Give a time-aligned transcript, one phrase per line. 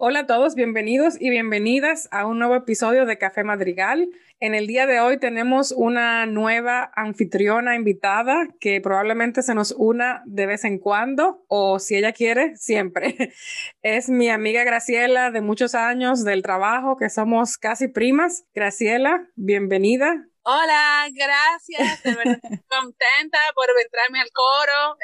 [0.00, 4.08] Hola a todos, bienvenidos y bienvenidas a un nuevo episodio de Café Madrigal.
[4.38, 10.22] En el día de hoy tenemos una nueva anfitriona invitada que probablemente se nos una
[10.24, 13.32] de vez en cuando o si ella quiere, siempre.
[13.82, 18.44] Es mi amiga Graciela de muchos años del trabajo, que somos casi primas.
[18.54, 20.28] Graciela, bienvenida.
[20.50, 22.40] Hola, gracias, de verdad
[22.70, 24.96] contenta por entrarme al coro.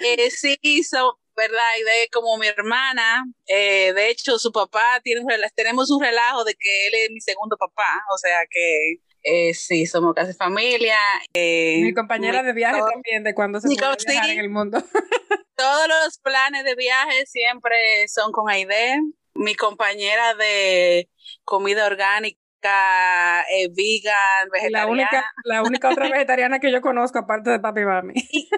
[0.00, 1.76] Eh, eh, sí, so, ¿verdad?
[1.78, 6.44] Y de como mi hermana, eh, de hecho su papá tiene un tenemos un relajo
[6.44, 8.94] de que él es mi segundo papá, o sea que
[9.24, 10.96] eh, sí, somos casi familia.
[11.34, 14.82] Eh, mi compañera de viaje también, de cuando se puede viajar en el mundo.
[15.54, 19.02] todos los planes de viaje siempre son con Aide,
[19.34, 21.10] mi compañera de
[21.44, 24.86] comida orgánica eh, vegan, vegetariana.
[24.86, 28.14] La única, la única otra vegetariana que yo conozco, aparte de papi y mami.
[28.32, 28.48] Y,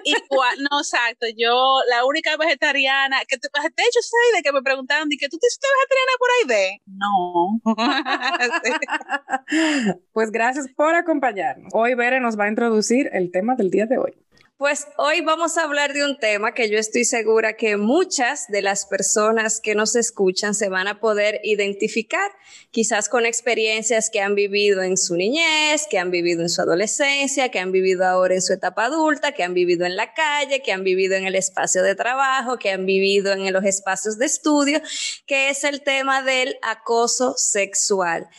[0.69, 1.27] no, exacto.
[1.37, 3.99] Yo, la única vegetariana, que de hecho,
[4.35, 6.81] de que me preguntaron, ¿de que tú te hiciste vegetariana por ahí de?
[6.85, 7.59] No.
[10.13, 11.71] pues gracias por acompañarnos.
[11.73, 14.13] Hoy Bere nos va a introducir el tema del día de hoy.
[14.61, 18.61] Pues hoy vamos a hablar de un tema que yo estoy segura que muchas de
[18.61, 22.29] las personas que nos escuchan se van a poder identificar,
[22.69, 27.49] quizás con experiencias que han vivido en su niñez, que han vivido en su adolescencia,
[27.49, 30.71] que han vivido ahora en su etapa adulta, que han vivido en la calle, que
[30.71, 34.79] han vivido en el espacio de trabajo, que han vivido en los espacios de estudio,
[35.25, 38.29] que es el tema del acoso sexual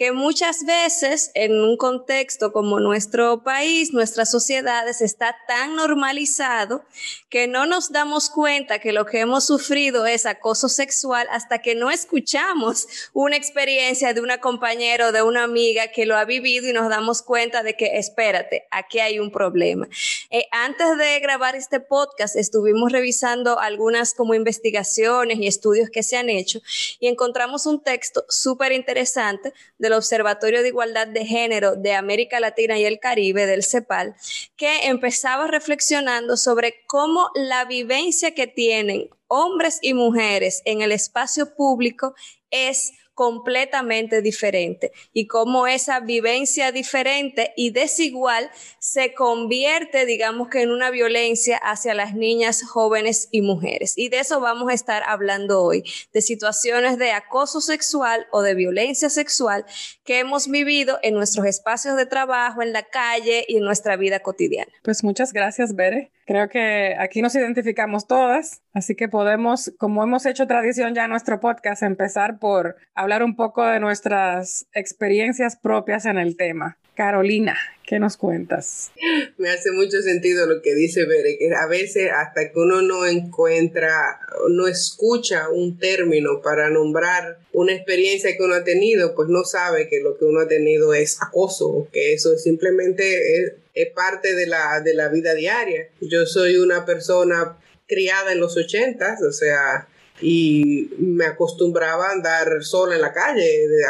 [0.00, 6.82] que muchas veces en un contexto como nuestro país, nuestras sociedades, está tan normalizado
[7.28, 11.74] que no nos damos cuenta que lo que hemos sufrido es acoso sexual hasta que
[11.74, 16.66] no escuchamos una experiencia de una compañera o de una amiga que lo ha vivido
[16.66, 19.86] y nos damos cuenta de que, espérate, aquí hay un problema.
[20.30, 26.16] Eh, antes de grabar este podcast, estuvimos revisando algunas como investigaciones y estudios que se
[26.16, 26.62] han hecho
[27.00, 32.38] y encontramos un texto súper interesante de del Observatorio de Igualdad de Género de América
[32.38, 34.14] Latina y el Caribe, del CEPAL,
[34.56, 41.56] que empezaba reflexionando sobre cómo la vivencia que tienen hombres y mujeres en el espacio
[41.56, 42.14] público
[42.50, 50.70] es completamente diferente y cómo esa vivencia diferente y desigual se convierte, digamos que en
[50.70, 53.92] una violencia hacia las niñas, jóvenes y mujeres.
[53.98, 58.54] Y de eso vamos a estar hablando hoy, de situaciones de acoso sexual o de
[58.54, 59.66] violencia sexual
[60.02, 64.20] que hemos vivido en nuestros espacios de trabajo, en la calle y en nuestra vida
[64.20, 64.72] cotidiana.
[64.82, 66.10] Pues muchas gracias, Bere.
[66.30, 71.10] Creo que aquí nos identificamos todas, así que podemos, como hemos hecho tradición ya en
[71.10, 76.78] nuestro podcast, empezar por hablar un poco de nuestras experiencias propias en el tema.
[77.00, 77.56] Carolina,
[77.86, 78.90] ¿qué nos cuentas?
[79.38, 83.06] Me hace mucho sentido lo que dice Bere, que a veces hasta que uno no
[83.06, 89.44] encuentra, no escucha un término para nombrar una experiencia que uno ha tenido, pues no
[89.44, 94.34] sabe que lo que uno ha tenido es acoso, que eso simplemente es, es parte
[94.34, 95.88] de la, de la vida diaria.
[96.02, 97.56] Yo soy una persona
[97.86, 99.88] criada en los ochentas, o sea,
[100.22, 103.84] y me acostumbraba a andar sola en la calle, de,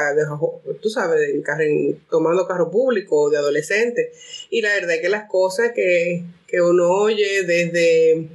[0.81, 1.21] tú sabes,
[2.09, 4.13] tomando carro público de adolescente.
[4.51, 6.25] Y la verdad es que las cosas que,
[6.63, 8.29] uno oye desde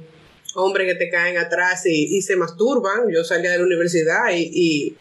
[0.54, 4.96] hombres que te caen atrás y, se masturban, yo salía de la universidad y, y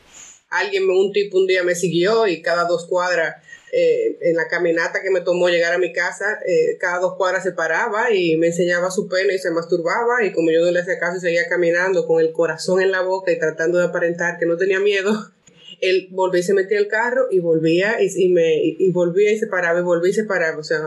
[0.50, 3.36] alguien, un tipo un día me siguió y cada dos cuadras
[3.78, 7.44] eh, en la caminata que me tomó llegar a mi casa, eh, cada dos cuadras
[7.44, 10.80] se paraba y me enseñaba su pene y se masturbaba y como yo no le
[10.80, 14.40] hacía caso y seguía caminando con el corazón en la boca y tratando de aparentar
[14.40, 15.12] que no tenía miedo,
[15.82, 19.48] él volvía y se metía el carro y volvía y, me y, volvía y se
[19.48, 20.58] paraba y volvía y se paraba.
[20.58, 20.80] O sea,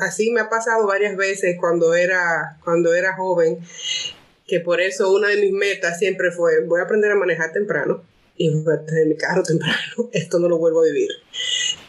[0.00, 3.60] así me ha pasado varias veces cuando era, cuando era joven,
[4.48, 8.02] que por eso una de mis metas siempre fue, voy a aprender a manejar temprano
[8.36, 10.10] y voy a tener mi carro temprano.
[10.12, 11.10] Esto no lo vuelvo a vivir.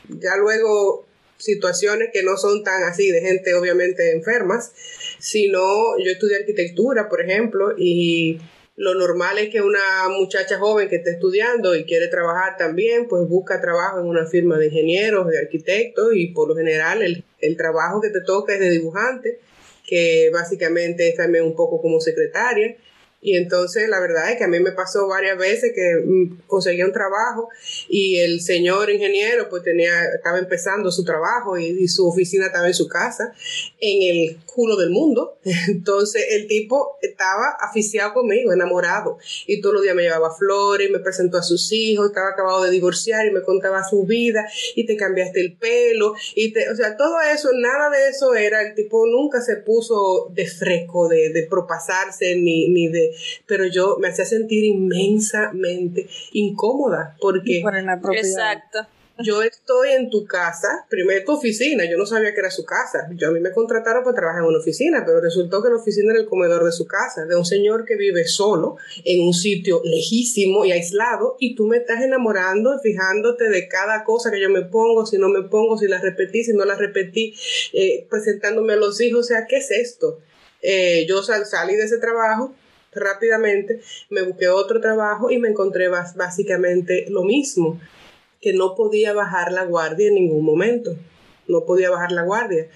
[0.09, 1.05] Ya luego
[1.37, 4.71] situaciones que no son tan así de gente obviamente enfermas,
[5.19, 8.39] sino yo estudié arquitectura, por ejemplo, y
[8.75, 13.27] lo normal es que una muchacha joven que esté estudiando y quiere trabajar también, pues
[13.27, 17.57] busca trabajo en una firma de ingenieros, de arquitectos y por lo general el, el
[17.57, 19.39] trabajo que te toca es de dibujante,
[19.85, 22.75] que básicamente es también un poco como secretaria.
[23.23, 26.85] Y entonces la verdad es que a mí me pasó varias veces que mm, conseguía
[26.85, 27.47] un trabajo
[27.87, 32.73] y el señor ingeniero pues tenía, estaba empezando su trabajo y, su oficina estaba en
[32.73, 33.33] su casa,
[33.79, 35.37] en el culo del mundo.
[35.67, 39.17] Entonces el tipo estaba aficiado conmigo, enamorado.
[39.47, 42.71] Y todos los días me llevaba flores, me presentó a sus hijos, estaba acabado de
[42.71, 46.13] divorciar y me contaba su vida y te cambiaste el pelo.
[46.35, 50.29] Y te, o sea, todo eso, nada de eso era, el tipo nunca se puso
[50.33, 53.12] de fresco, de, de propasarse ni, ni de
[53.45, 57.63] pero yo me hacía sentir inmensamente incómoda porque...
[58.13, 58.87] Exacto
[59.19, 63.07] yo estoy en tu casa, primero tu oficina, yo no sabía que era su casa.
[63.15, 66.13] Yo a mí me contrataron para trabajar en una oficina, pero resultó que la oficina
[66.13, 69.81] era el comedor de su casa, de un señor que vive solo en un sitio
[69.83, 74.63] lejísimo y aislado, y tú me estás enamorando, fijándote de cada cosa que yo me
[74.63, 77.35] pongo, si no me pongo, si la repetí, si no la repetí,
[77.73, 80.19] eh, presentándome a los hijos, o sea, ¿qué es esto?
[80.61, 82.55] Eh, yo salí de ese trabajo
[82.95, 87.79] rápidamente, me busqué otro trabajo y me encontré básicamente lo mismo
[88.41, 90.95] que no podía bajar la guardia en ningún momento.
[91.47, 92.67] No podía bajar la guardia.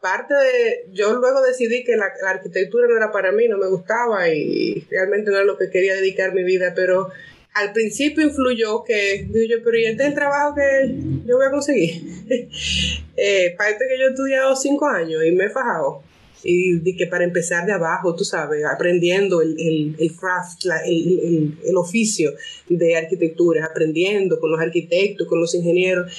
[0.00, 4.28] Parte de, yo luego decidí que la, arquitectura no era para mí, no me gustaba
[4.28, 7.10] y realmente no era lo que quería dedicar mi vida, pero
[7.54, 10.94] al principio influyó que, digo yo, pero ¿y este es el trabajo que
[11.24, 12.02] yo voy a conseguir?
[13.16, 16.02] eh, parte que yo he estudiado cinco años y me he fajado
[16.44, 19.56] y que para empezar de abajo, tú sabes, aprendiendo el,
[19.98, 22.34] el, craft, el, el, oficio
[22.68, 26.12] de arquitectura, aprendiendo con los arquitectos, con los ingenieros.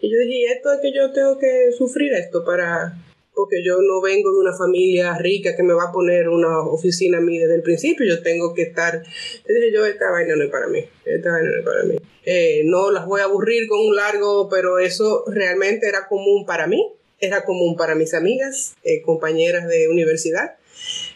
[0.00, 2.96] Y yo dije, esto es que yo tengo que sufrir esto para,
[3.34, 7.18] porque yo no vengo de una familia rica que me va a poner una oficina
[7.18, 10.44] a mí desde el principio, yo tengo que estar, yo dije yo, esta vaina no
[10.44, 11.96] es para mí, esta vaina no es para mí.
[12.24, 16.68] Eh, no las voy a aburrir con un largo, pero eso realmente era común para
[16.68, 20.56] mí era común para mis amigas, eh, compañeras de universidad.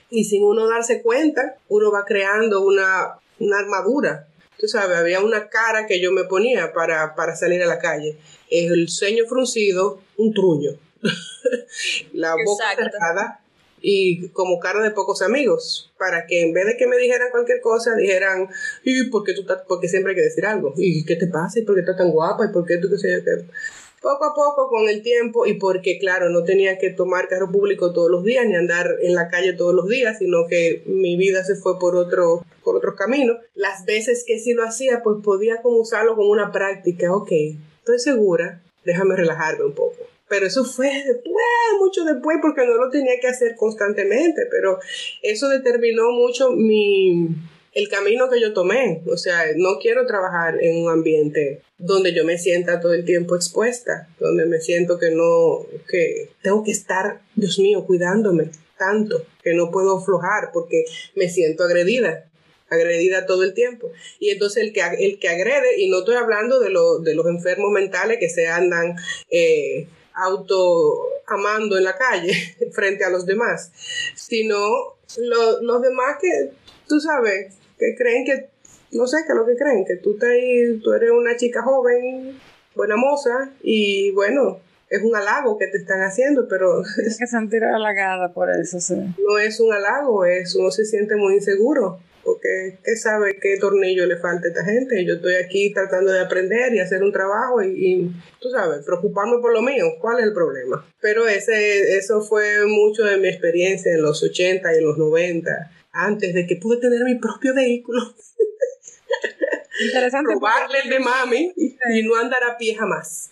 [0.08, 4.29] Y sin uno darse cuenta, uno va creando una, una armadura.
[4.56, 8.17] Tú sabes, había una cara que yo me ponía para, para salir a la calle.
[8.49, 10.79] El ceño fruncido, un truño.
[12.12, 13.41] la boca cerrada
[13.81, 17.61] y como cara de pocos amigos, para que en vez de que me dijeran cualquier
[17.61, 18.49] cosa, dijeran,
[18.85, 20.73] ¿y por qué tú estás, porque siempre hay que decir algo?
[20.76, 21.59] ¿Y qué te pasa?
[21.59, 22.47] ¿Y por qué estás tan guapa?
[22.47, 23.44] ¿Y por qué tú qué sé yo qué?
[24.06, 27.93] Poco a poco con el tiempo y porque claro, no tenía que tomar carro público
[27.93, 31.43] todos los días ni andar en la calle todos los días, sino que mi vida
[31.43, 33.38] se fue por otro por otros caminos.
[33.56, 37.32] Las veces que sí lo hacía, pues podía como usarlo como una práctica, ok,
[37.79, 39.97] estoy segura, déjame relajarme un poco.
[40.29, 41.44] Pero eso fue después,
[41.81, 44.79] mucho después, porque no lo tenía que hacer constantemente, pero
[45.23, 47.29] eso determinó mucho mi,
[47.76, 49.02] el camino que yo tomé.
[49.06, 53.37] O sea, no quiero trabajar en un ambiente donde yo me sienta todo el tiempo
[53.37, 59.52] expuesta, donde me siento que no, que tengo que estar, Dios mío, cuidándome tanto, que
[59.52, 62.25] no puedo aflojar porque me siento agredida
[62.69, 63.93] agredida todo el tiempo.
[64.19, 67.70] Y entonces el que, el que agrede, y no estoy hablando de, de los enfermos
[67.70, 68.96] mentales que se andan
[69.31, 73.70] eh, auto amando en la calle frente a los demás,
[74.17, 76.50] sino los demás que,
[76.88, 78.49] tú sabes, que creen que,
[78.93, 80.31] no sé, que lo que creen, que tú, estás
[80.82, 82.38] tú eres una chica joven,
[82.75, 86.82] buena moza, y bueno, es un halago que te están haciendo, pero...
[86.94, 88.94] Tienes que sentir halagada por eso, sí.
[88.94, 94.06] No es un halago, es uno se siente muy inseguro, porque ¿qué sabe qué tornillo
[94.06, 95.05] le falta a esta gente?
[95.05, 99.38] Yo estoy aquí tratando de aprender y hacer un trabajo y, y, tú sabes, preocuparme
[99.40, 100.84] por lo mío, ¿cuál es el problema?
[101.00, 105.70] Pero ese, eso fue mucho de mi experiencia en los 80 y en los 90
[105.97, 108.01] antes de que pude tener mi propio vehículo.
[109.87, 110.35] Interesante.
[110.35, 113.31] Robarle el de mami y no andar a pie jamás.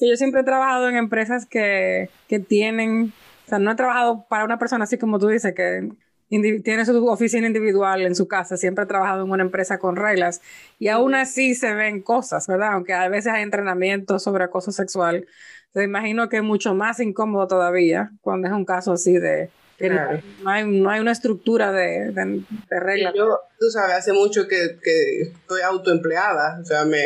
[0.00, 3.12] Yo siempre he trabajado en empresas que, que tienen,
[3.46, 5.90] o sea, no he trabajado para una persona así como tú dices, que
[6.28, 10.40] tiene su oficina individual en su casa, siempre he trabajado en una empresa con reglas
[10.78, 12.74] y aún así se ven cosas, ¿verdad?
[12.74, 15.26] Aunque a veces hay entrenamiento sobre acoso sexual,
[15.72, 19.50] te imagino que es mucho más incómodo todavía cuando es un caso así de,
[19.88, 23.14] no, hay, no hay una estructura de, de, reglas.
[23.16, 27.02] Yo, tú sabes, hace mucho que, que, estoy autoempleada, o sea, me,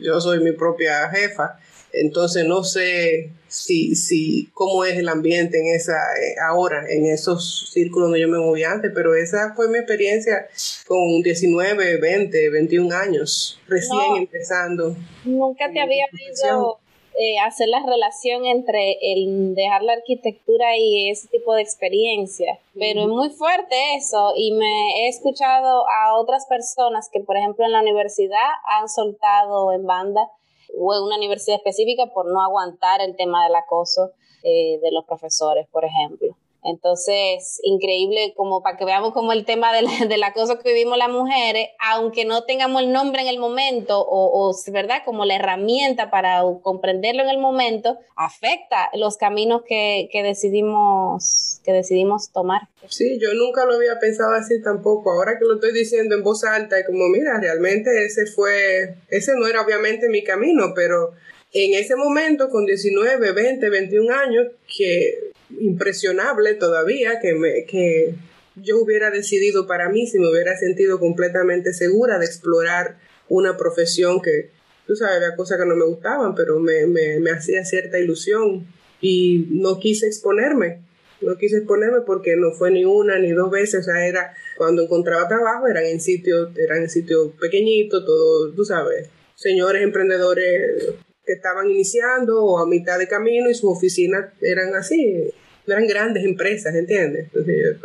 [0.00, 1.58] yo soy mi propia jefa,
[1.92, 7.70] entonces no sé si, si cómo es el ambiente en esa eh, ahora, en esos
[7.72, 10.48] círculos donde yo me moví antes, pero esa fue mi experiencia
[10.86, 14.96] con 19, 20, 21 años, recién empezando.
[15.24, 16.80] Nunca te había visto
[17.18, 22.58] eh, hacer la relación entre el dejar la arquitectura y ese tipo de experiencia.
[22.74, 27.64] Pero es muy fuerte eso y me he escuchado a otras personas que, por ejemplo,
[27.64, 30.30] en la universidad han soltado en banda
[30.78, 34.10] o en una universidad específica por no aguantar el tema del acoso
[34.42, 36.36] eh, de los profesores, por ejemplo.
[36.66, 41.10] Entonces, increíble como para que veamos como el tema del, del, acoso que vivimos las
[41.10, 45.02] mujeres, aunque no tengamos el nombre en el momento o, o, ¿verdad?
[45.04, 51.72] Como la herramienta para comprenderlo en el momento, afecta los caminos que, que, decidimos, que
[51.72, 52.62] decidimos tomar.
[52.88, 55.12] Sí, yo nunca lo había pensado así tampoco.
[55.12, 59.34] Ahora que lo estoy diciendo en voz alta, y como, mira, realmente ese fue, ese
[59.36, 61.12] no era obviamente mi camino, pero
[61.52, 64.46] en ese momento, con 19, 20, 21 años,
[64.76, 68.14] que impresionable todavía que me, que
[68.56, 72.98] yo hubiera decidido para mí si me hubiera sentido completamente segura de explorar
[73.28, 74.50] una profesión que,
[74.86, 78.66] tú sabes, había cosas que no me gustaban, pero me, me, me hacía cierta ilusión
[79.00, 80.80] y no quise exponerme.
[81.20, 84.82] No quise exponerme porque no fue ni una ni dos veces, o sea, era cuando
[84.82, 90.94] encontraba trabajo, eran en sitios, eran en pequeñitos, todo, tú sabes, señores emprendedores
[91.26, 95.32] que estaban iniciando o a mitad de camino y sus oficinas eran así,
[95.66, 97.26] eran grandes empresas, ¿entiendes?
[97.26, 97.78] Entonces,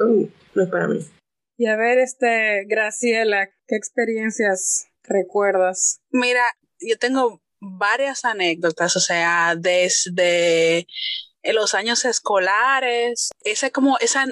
[0.54, 1.00] no es para mí.
[1.58, 6.02] Y a ver, este, Graciela, ¿qué experiencias recuerdas?
[6.10, 6.44] Mira,
[6.80, 10.88] yo tengo varias anécdotas, o sea, desde
[11.44, 14.26] los años escolares, esa como esa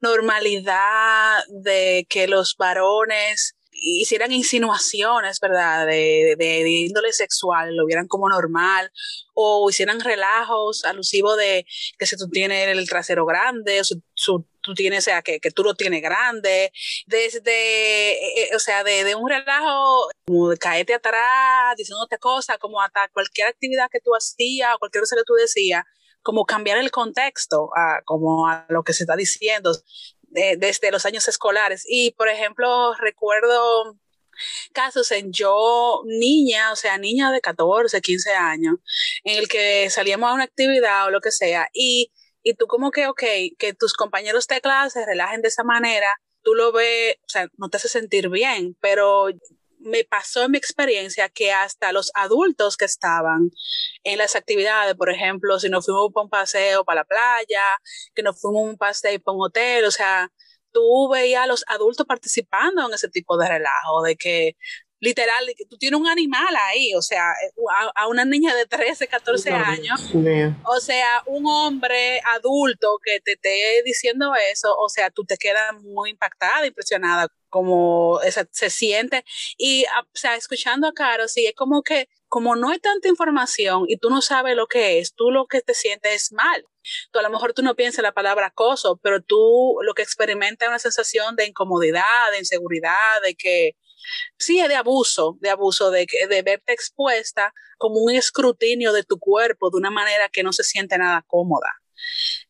[0.00, 5.86] normalidad de que los varones hicieran insinuaciones, ¿verdad?
[5.86, 8.90] De, de, índole sexual, lo vieran como normal,
[9.34, 11.66] o hicieran relajos alusivos de
[11.98, 15.50] que si tú tienes el trasero grande, o si tú tienes, o sea, que, que,
[15.50, 16.72] tú lo tienes grande,
[17.06, 22.58] desde, eh, eh, o sea, de, de, un relajo como de caerte atrás, diciéndote cosas,
[22.58, 25.84] como hasta cualquier actividad que tú hacías o cualquier cosa que tú decías,
[26.22, 29.72] como cambiar el contexto a, como a lo que se está diciendo
[30.32, 31.84] desde los años escolares.
[31.86, 33.96] Y, por ejemplo, recuerdo
[34.72, 38.76] casos en yo niña, o sea, niña de 14, 15 años,
[39.24, 42.12] en el que salíamos a una actividad o lo que sea, y,
[42.42, 43.22] y tú como que, ok,
[43.58, 46.08] que tus compañeros de clase se relajen de esa manera,
[46.42, 49.28] tú lo ves, o sea, no te hace sentir bien, pero
[49.84, 53.50] me pasó en mi experiencia que hasta los adultos que estaban
[54.04, 57.62] en las actividades, por ejemplo, si nos fuimos para un paseo para la playa,
[58.14, 60.30] que nos fuimos un paseo para un hotel, o sea,
[60.72, 64.56] tú veías a los adultos participando en ese tipo de relajo, de que
[65.02, 67.32] literal, que tú tienes un animal ahí, o sea,
[67.96, 70.12] a, una niña de 13, 14 años,
[70.64, 75.74] o sea, un hombre adulto que te esté diciendo eso, o sea, tú te quedas
[75.82, 78.20] muy impactada, impresionada, como
[78.52, 79.24] se siente.
[79.58, 83.86] Y, o sea, escuchando a Caro, sí, es como que, como no hay tanta información
[83.88, 86.64] y tú no sabes lo que es, tú lo que te sientes es mal.
[87.10, 90.66] Tú a lo mejor tú no piensas la palabra acoso, pero tú lo que experimentas
[90.66, 93.76] es una sensación de incomodidad, de inseguridad, de que
[94.38, 99.18] sí es de abuso, de abuso, de, de verte expuesta como un escrutinio de tu
[99.18, 101.82] cuerpo de una manera que no se siente nada cómoda.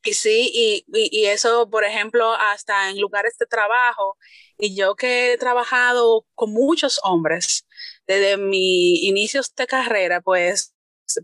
[0.05, 4.17] Y sí, y, y, eso, por ejemplo, hasta en lugares de trabajo,
[4.59, 7.67] y yo que he trabajado con muchos hombres
[8.07, 10.75] desde mi inicios de carrera, pues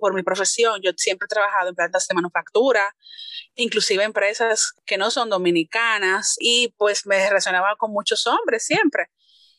[0.01, 2.95] por mi profesión, yo siempre he trabajado en plantas de manufactura,
[3.57, 9.09] inclusive empresas que no son dominicanas, y pues me relacionaba con muchos hombres siempre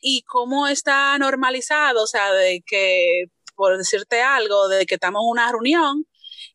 [0.02, 3.26] y cómo está normalizado, o sea, de que,
[3.56, 6.06] por decirte algo, de que estamos en una reunión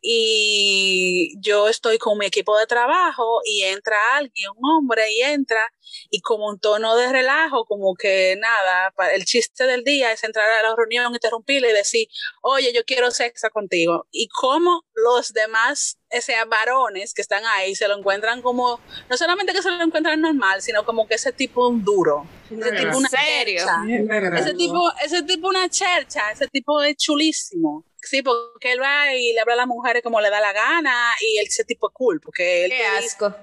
[0.06, 5.72] y yo estoy con mi equipo de trabajo y entra alguien, un hombre, y entra
[6.10, 10.46] y como un tono de relajo, como que nada, el chiste del día es entrar
[10.50, 12.08] a la reunión, interrumpirle y decir,
[12.42, 14.06] oye, yo quiero sexo contigo.
[14.10, 19.54] Y como los demás, ese varones que están ahí, se lo encuentran como, no solamente
[19.54, 23.08] que se lo encuentran normal, sino como que ese tipo un duro, ese tipo una
[23.08, 23.64] serio,
[24.36, 27.86] ese tipo, ese tipo una chercha, ese tipo es chulísimo.
[28.04, 31.12] Sí, porque él va y le habla a las mujeres como le da la gana
[31.20, 32.70] y él, ese tipo es cool, porque él...
[32.70, 33.34] Qué asco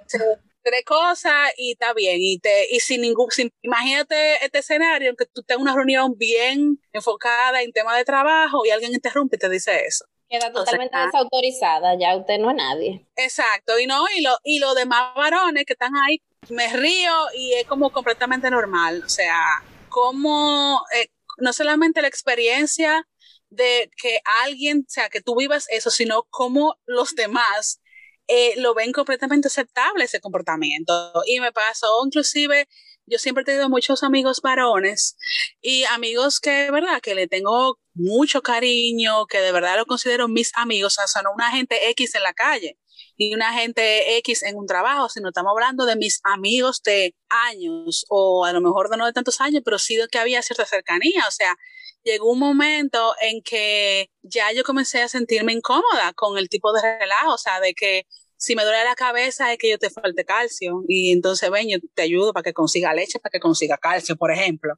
[0.64, 2.18] tres cosas y está bien.
[2.20, 3.28] Y, te, y sin ningún,
[3.62, 8.66] imagínate este escenario en que tú tengas una reunión bien enfocada en tema de trabajo
[8.66, 10.06] y alguien interrumpe y te dice eso.
[10.30, 13.06] Queda totalmente desautorizada, ya usted no es nadie.
[13.18, 17.54] Exacto, y no, y lo, y los demás varones que están ahí, me río y
[17.54, 19.04] es como completamente normal.
[19.06, 23.06] O sea, como eh, no solamente la experiencia
[23.52, 27.82] de que alguien, o sea, que tú vivas eso, sino como los demás
[28.28, 31.14] eh, lo ven completamente aceptable ese comportamiento.
[31.28, 32.68] Y me pasó inclusive,
[33.06, 35.18] yo siempre he tenido muchos amigos varones
[35.62, 37.02] y amigos que, ¿verdad?
[37.02, 41.34] Que le tengo mucho cariño, que de verdad lo considero mis amigos, o sea, no
[41.34, 42.78] una gente X en la calle
[43.22, 48.04] ni una gente X en un trabajo, sino estamos hablando de mis amigos de años,
[48.10, 50.66] o a lo mejor de no de tantos años, pero sí de que había cierta
[50.66, 51.56] cercanía, o sea,
[52.04, 56.82] llegó un momento en que ya yo comencé a sentirme incómoda con el tipo de
[56.82, 60.26] relajo, o sea, de que si me duele la cabeza es que yo te falte
[60.26, 64.16] calcio y entonces ven, yo te ayudo para que consiga leche, para que consiga calcio,
[64.16, 64.74] por ejemplo.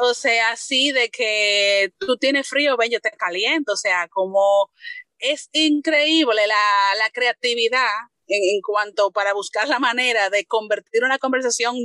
[0.00, 4.72] O sea, así de que tú tienes frío, ven, yo te caliento, o sea, como
[5.18, 7.88] es increíble la, la creatividad
[8.26, 11.76] en, en, cuanto para buscar la manera de convertir una conversación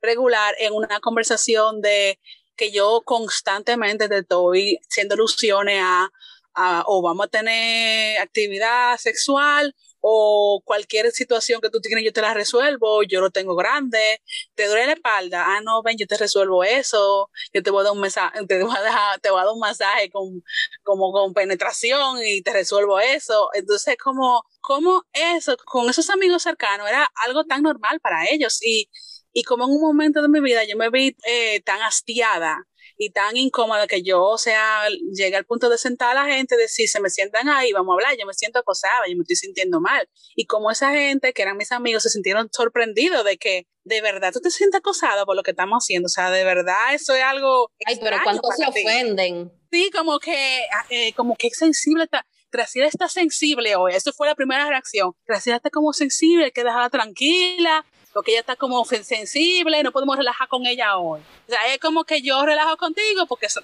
[0.00, 2.18] regular en una conversación de
[2.56, 6.10] que yo constantemente te estoy haciendo alusiones a,
[6.54, 12.22] a o vamos a tener actividad sexual o cualquier situación que tú tienes, yo te
[12.22, 14.20] la resuelvo, yo lo tengo grande,
[14.54, 17.84] te duele la espalda, ah, no, ven, yo te resuelvo eso, yo te voy a
[17.84, 20.42] dar un mensaje, te voy a, dejar, te voy a dar un masaje con,
[20.82, 23.50] como con penetración y te resuelvo eso.
[23.54, 28.88] Entonces, como, como eso, con esos amigos cercanos, era algo tan normal para ellos y,
[29.32, 32.66] y como en un momento de mi vida yo me vi eh, tan hastiada
[32.98, 36.56] y tan incómoda que yo, o sea, llegué al punto de sentar a la gente,
[36.56, 39.36] decir, se me sientan ahí, vamos a hablar, yo me siento acosada, yo me estoy
[39.36, 40.08] sintiendo mal.
[40.34, 44.32] Y como esa gente, que eran mis amigos, se sintieron sorprendidos de que, de verdad,
[44.32, 47.22] tú te sientes acosado por lo que estamos haciendo, o sea, de verdad, eso es
[47.22, 47.70] algo...
[47.86, 49.52] Ay, pero ¿cuántos se ofenden?
[49.70, 52.26] Sí, como que, eh, como que es sensible está.
[52.50, 53.92] Graciela está sensible hoy.
[53.94, 55.12] Eso fue la primera reacción.
[55.26, 60.16] Graciela está como sensible, hay que dejarla tranquila porque ella está como sensible, no podemos
[60.16, 61.20] relajar con ella hoy.
[61.20, 63.58] O sea, es como que yo relajo contigo porque es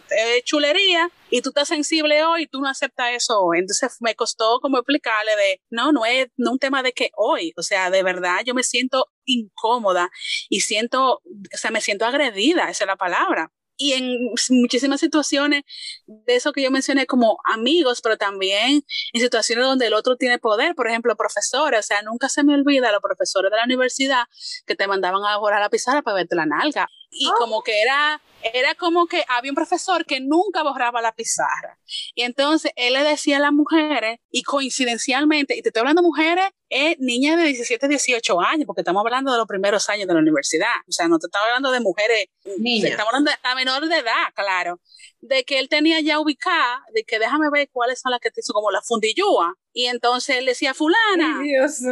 [0.44, 3.58] chulería y tú estás sensible hoy y tú no aceptas eso hoy.
[3.58, 7.52] Entonces me costó como explicarle de, no, no es no un tema de que hoy,
[7.56, 10.10] o sea, de verdad yo me siento incómoda
[10.48, 15.62] y siento, o sea, me siento agredida, esa es la palabra y en muchísimas situaciones
[16.06, 20.38] de eso que yo mencioné como amigos, pero también en situaciones donde el otro tiene
[20.38, 24.24] poder, por ejemplo, profesores, o sea, nunca se me olvida los profesores de la universidad
[24.66, 26.88] que te mandaban a borrar la pizarra para verte la nalga.
[27.14, 27.34] Y oh.
[27.38, 28.20] como que era
[28.52, 31.78] era como que había un profesor que nunca borraba la pizarra.
[32.14, 36.08] Y entonces él le decía a las mujeres, y coincidencialmente, y te estoy hablando de
[36.08, 40.14] mujeres, es niñas de 17, 18 años, porque estamos hablando de los primeros años de
[40.14, 40.74] la universidad.
[40.88, 42.26] O sea, no te estamos hablando de mujeres,
[42.58, 42.90] niñas.
[42.90, 44.80] estamos hablando de a menor de edad, claro.
[45.26, 48.40] De que él tenía ya ubicada, de que déjame ver cuáles son las que te
[48.40, 49.54] hizo como la fundillúa.
[49.72, 51.40] Y entonces él decía, fulana,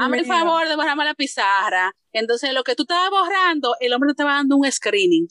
[0.00, 1.94] hazme el favor de borrarme la pizarra.
[2.12, 5.26] Entonces, lo que tú estabas borrando, el hombre te estaba dando un screening,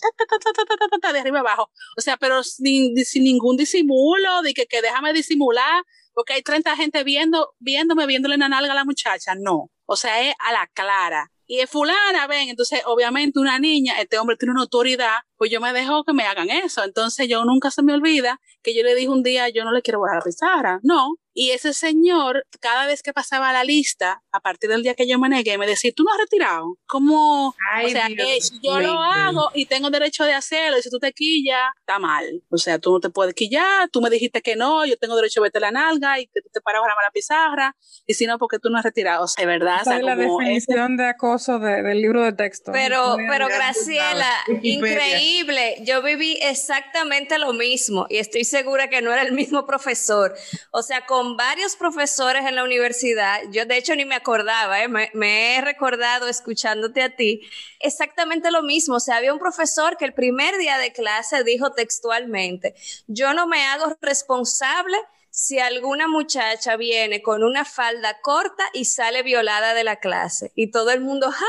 [1.14, 1.70] de arriba abajo.
[1.96, 6.76] O sea, pero sin, sin ningún disimulo, de que, que, déjame disimular, porque hay 30
[6.76, 9.36] gente viendo, viéndome, viéndole la nalga a la muchacha.
[9.36, 9.70] No.
[9.86, 11.32] O sea, es a la clara.
[11.52, 15.60] Y es fulana, ven, entonces obviamente una niña, este hombre tiene una autoridad, pues yo
[15.60, 16.82] me dejo que me hagan eso.
[16.82, 19.82] Entonces yo nunca se me olvida que yo le dije un día, yo no le
[19.82, 20.80] quiero borrar la pizarra.
[20.82, 25.08] No, y ese señor, cada vez que pasaba la lista, a partir del día que
[25.08, 26.78] yo me negué, me decía, tú no has retirado.
[26.86, 30.78] Como, o sea, eh, yo lo hago y tengo derecho de hacerlo.
[30.78, 32.44] Y si tú te quillas, está mal.
[32.50, 33.90] O sea, tú no te puedes quillar.
[33.90, 36.50] Tú me dijiste que no, yo tengo derecho a verte la nalga y que tú
[36.52, 37.76] te paras a la pizarra.
[38.06, 39.24] Y si no, porque tú no has retirado.
[39.24, 39.82] O sea, de verdad.
[39.82, 42.74] Esa es la definición de acoso del libro de texto.
[42.74, 45.78] Pero, pero Graciela, increíble.
[45.86, 50.36] Yo viví exactamente lo mismo y estoy segura que no era el mismo profesor.
[50.72, 54.82] O sea, con con varios profesores en la universidad, yo de hecho ni me acordaba,
[54.82, 54.88] ¿eh?
[54.88, 57.42] me, he recordado escuchándote a ti,
[57.80, 61.74] exactamente lo mismo, o sea, había un profesor que el primer día de clase dijo
[61.74, 62.74] textualmente,
[63.06, 64.98] yo no me hago responsable
[65.30, 70.72] si alguna muchacha viene con una falda corta y sale violada de la clase y
[70.72, 71.46] todo el mundo, ja,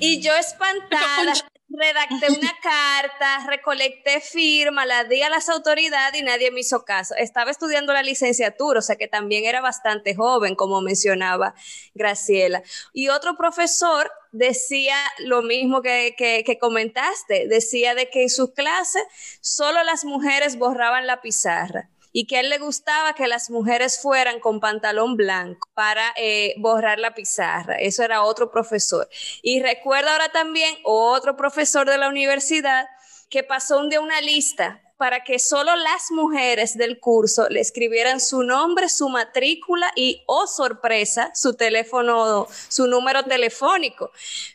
[0.00, 1.34] y yo espantada
[1.76, 7.14] redacté una carta, recolecté firma, la di a las autoridades y nadie me hizo caso.
[7.16, 11.54] Estaba estudiando la licenciatura, o sea que también era bastante joven, como mencionaba
[11.94, 12.62] Graciela.
[12.92, 19.00] Y otro profesor decía lo mismo que, que, comentaste, decía de que en su clase
[19.40, 24.40] solo las mujeres borraban la pizarra y que él le gustaba que las mujeres fueran
[24.40, 27.74] con pantalón blanco para eh, borrar la pizarra.
[27.74, 29.06] Eso era otro profesor.
[29.42, 32.86] Y recuerdo ahora también otro profesor de la universidad
[33.28, 38.18] que pasó un día una lista para que solo las mujeres del curso le escribieran
[38.18, 44.10] su nombre, su matrícula y, oh sorpresa, su teléfono, su número telefónico.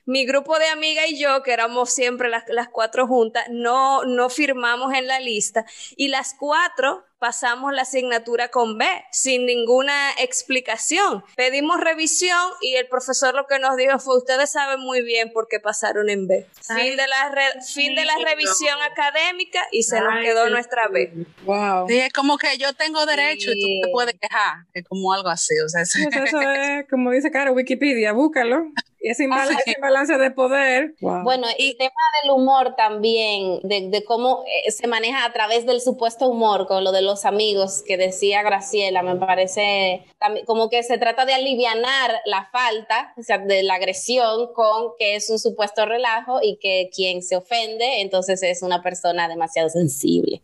[0.05, 4.31] Mi grupo de amigas y yo, que éramos siempre las, las cuatro juntas, no, no
[4.31, 5.63] firmamos en la lista
[5.95, 11.23] y las cuatro pasamos la asignatura con B sin ninguna explicación.
[11.35, 15.47] Pedimos revisión y el profesor lo que nos dijo fue, ustedes saben muy bien por
[15.47, 16.47] qué pasaron en B.
[16.61, 17.31] fin de la,
[17.63, 21.13] fin de la revisión académica y se nos quedó nuestra B.
[21.45, 21.87] Wow.
[21.87, 24.65] Sí, es como que yo tengo derecho y tú te puedes quejar.
[24.73, 25.53] Es como algo así.
[25.59, 28.65] O sea, eso, es, como dice Caro, Wikipedia, búscalo.
[29.03, 30.93] Y ese imbalance, de poder.
[30.99, 35.81] Bueno, y el tema del humor también, de, cómo eh, se maneja a través del
[35.81, 40.05] supuesto humor, con lo de los amigos que decía Graciela, me parece
[40.45, 45.15] como que se trata de alivianar la falta, o sea, de la agresión con que
[45.15, 50.43] es un supuesto relajo y que quien se ofende, entonces es una persona demasiado sensible,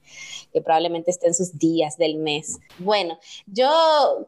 [0.57, 2.59] que probablemente esté en sus días del mes.
[2.79, 3.69] Bueno, yo,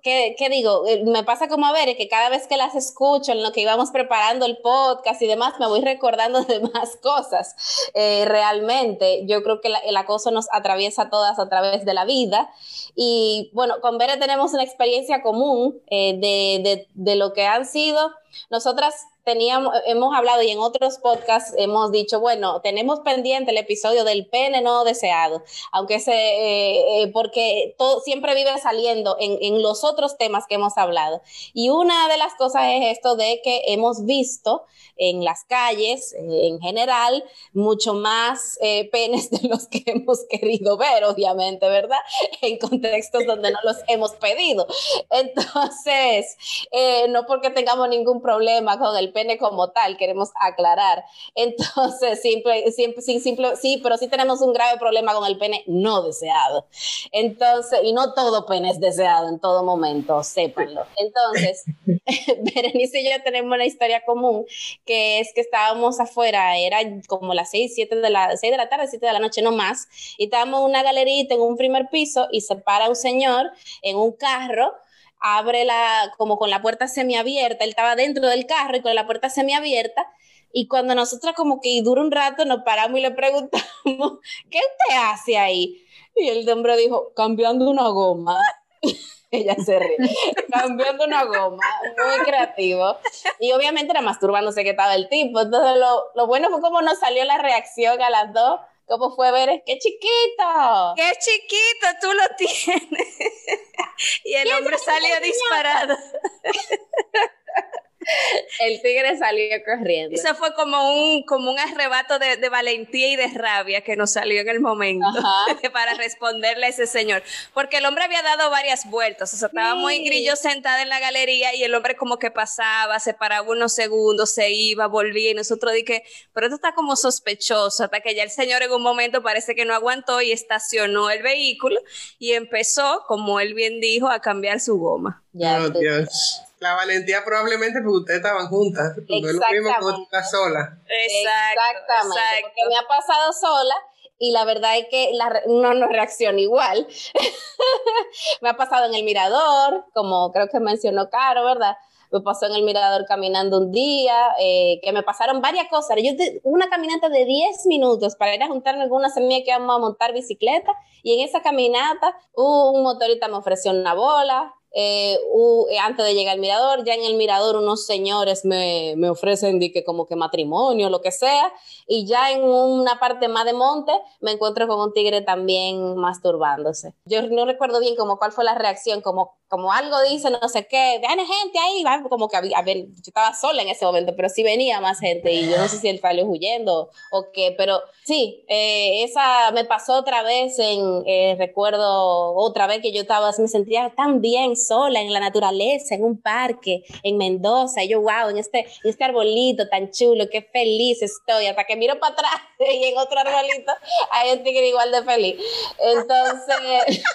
[0.03, 0.87] ¿qué, digo?
[0.87, 3.61] Eh, me pasa como a ver, que cada vez que las escucho en lo que
[3.61, 7.55] íbamos preparando, el podcast y demás, me voy recordando de más cosas.
[7.95, 12.05] Eh, realmente, yo creo que el acoso nos atraviesa a todas a través de la
[12.05, 12.51] vida.
[12.93, 17.65] Y bueno, con Bere tenemos una experiencia común eh, de, de, de lo que han
[17.65, 18.11] sido.
[18.51, 24.03] Nosotras teníamos, hemos hablado y en otros podcasts hemos dicho, bueno, tenemos pendiente el episodio
[24.03, 29.61] del pene no deseado, aunque se, eh, eh, porque todo siempre vive saliendo en, en,
[29.61, 31.21] los otros temas que hemos hablado.
[31.53, 34.65] Y una de las cosas es esto de que hemos visto
[34.99, 40.77] en las calles, eh, en general, mucho más eh, penes de los que hemos querido
[40.77, 41.97] ver, obviamente, ¿verdad?
[42.41, 44.67] En contextos donde no los hemos pedido.
[45.09, 46.37] Entonces,
[46.71, 51.03] eh, no porque tengamos ningún problema con el pene como tal, queremos aclarar.
[51.35, 55.63] Entonces, simple, simple, sí, simple, sí, pero sí tenemos un grave problema con el pene
[55.67, 56.67] no deseado.
[57.11, 60.85] Entonces, y no todo pene es deseado en todo momento, sépanlo.
[60.97, 61.63] Entonces,
[62.55, 64.45] Berenice y yo tenemos una historia común
[64.85, 66.77] que es que estábamos afuera, era
[67.07, 69.51] como las 6, 7 de la, 6 de la tarde, 7 de la noche, no
[69.51, 73.51] más, y estábamos en una galerita en un primer piso y se para un señor
[73.81, 74.73] en un carro
[75.19, 79.05] abre la, como con la puerta semiabierta, él estaba dentro del carro y con la
[79.05, 80.07] puerta semiabierta,
[80.51, 83.67] y cuando nosotros como que dura un rato nos paramos y le preguntamos,
[84.49, 85.85] ¿qué usted hace ahí?
[86.15, 88.39] Y el hombre dijo, cambiando una goma.
[89.31, 89.97] Ella se ríe,
[90.51, 91.63] cambiando una goma,
[91.97, 92.97] muy creativo.
[93.39, 95.39] Y obviamente era masturbándose que estaba el tipo.
[95.39, 99.31] Entonces lo, lo bueno fue como nos salió la reacción a las dos ¿Cómo fue
[99.31, 99.61] ver?
[99.67, 100.93] ¡Qué chiquito!
[100.95, 101.87] ¡Qué chiquito!
[102.01, 103.17] Tú lo tienes.
[104.25, 105.95] y el hombre salió disparado.
[108.59, 110.15] El tigre salió corriendo.
[110.15, 114.13] Eso fue como un, como un arrebato de, de valentía y de rabia que nos
[114.13, 115.05] salió en el momento
[115.73, 117.23] para responderle a ese señor.
[117.53, 119.33] Porque el hombre había dado varias vueltas.
[119.33, 119.79] O sea, estaba sí.
[119.79, 123.73] muy grillo sentada en la galería y el hombre como que pasaba, se paraba unos
[123.73, 127.83] segundos, se iba, volvía y nosotros dije, pero esto está como sospechoso.
[127.83, 131.21] Hasta que ya el señor en un momento parece que no aguantó y estacionó el
[131.21, 131.79] vehículo
[132.17, 135.23] y empezó, como él bien dijo, a cambiar su goma.
[135.33, 136.41] Ya, oh, Dios.
[136.59, 138.93] La valentía probablemente porque ustedes estaban juntas.
[139.07, 140.77] No es lo mismo tú estás sola.
[140.87, 142.19] Exacto, Exactamente.
[142.19, 142.47] Exacto.
[142.47, 143.75] Porque me ha pasado sola
[144.19, 146.85] y la verdad es que la, no nos reacciona igual.
[148.41, 151.77] me ha pasado en el mirador, como creo que mencionó Caro, ¿verdad?
[152.11, 155.97] Me pasó en el mirador caminando un día, eh, que me pasaron varias cosas.
[156.03, 159.51] Yo te, una caminata de 10 minutos para ir a juntarme con una semilla que
[159.51, 165.17] vamos a montar bicicleta y en esa caminata un motorista me ofreció una bola, eh,
[165.31, 169.59] uh, antes de llegar al mirador, ya en el mirador unos señores me, me ofrecen
[169.59, 171.51] que como que matrimonio, lo que sea,
[171.87, 176.93] y ya en una parte más de monte me encuentro con un tigre también masturbándose.
[177.05, 180.67] Yo no recuerdo bien como cuál fue la reacción, como, como algo dice, no sé
[180.67, 184.29] qué, vean gente ahí, como que a ver, yo estaba sola en ese momento, pero
[184.29, 187.81] sí venía más gente y yo no sé si él salió huyendo o qué, pero
[188.05, 193.31] sí, eh, esa me pasó otra vez en, eh, recuerdo otra vez que yo estaba,
[193.39, 198.01] me sentía tan bien sola en la naturaleza, en un parque, en Mendoza, y yo,
[198.01, 202.13] wow, en este, en este arbolito tan chulo, qué feliz estoy, hasta que miro para
[202.13, 203.71] atrás y en otro arbolito
[204.11, 205.35] hay un tigre igual de feliz.
[205.79, 207.03] Entonces...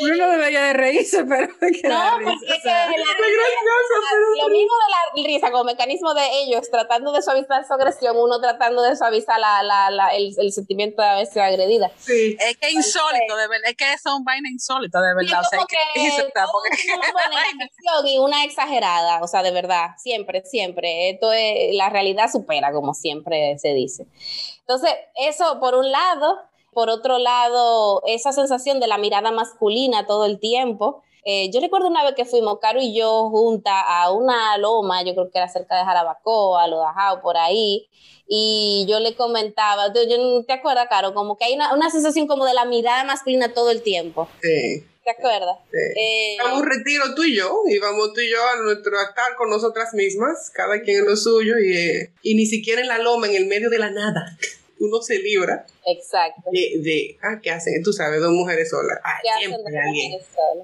[0.00, 3.06] Uno no debería de reírse, pero que no, porque risa, sea, que la,
[4.42, 8.40] lo mismo de la risa como mecanismo de ellos tratando de suavizar su agresión, uno
[8.40, 11.90] tratando de suavizar la, la, la el, el, sentimiento de haberse agredida.
[11.98, 12.36] Sí.
[12.38, 15.40] Es que insólito, de verdad, es que son vainas insólitas, de verdad.
[15.40, 16.77] O sea, que, que está, porque...
[18.02, 21.10] una y una exagerada, o sea, de verdad, siempre, siempre.
[21.10, 24.06] Esto es, la realidad supera, como siempre se dice.
[24.60, 26.38] Entonces, eso por un lado,
[26.72, 31.02] por otro lado, esa sensación de la mirada masculina todo el tiempo.
[31.24, 35.14] Eh, yo recuerdo una vez que fuimos, Caro y yo, junta a una loma, yo
[35.14, 37.88] creo que era cerca de Jarabacoa, lo dejado por ahí,
[38.26, 41.14] y yo le comentaba, yo, ¿te acuerdas, Caro?
[41.14, 44.28] Como que hay una, una sensación como de la mirada masculina todo el tiempo.
[44.40, 44.84] Sí.
[45.08, 45.56] ¿Te acuerdas?
[45.70, 45.78] Sí.
[45.98, 49.36] Eh, vamos un retiro tú y yo, y vamos tú y yo a nuestro estar
[49.38, 52.98] con nosotras mismas, cada quien en lo suyo, y, eh, y ni siquiera en la
[52.98, 54.36] loma, en el medio de la nada
[54.80, 56.50] uno se libra Exacto.
[56.52, 57.82] de, de ah, ¿qué hacen?
[57.82, 58.98] Tú sabes, dos mujeres solas.
[59.04, 60.20] Ah, siempre alguien.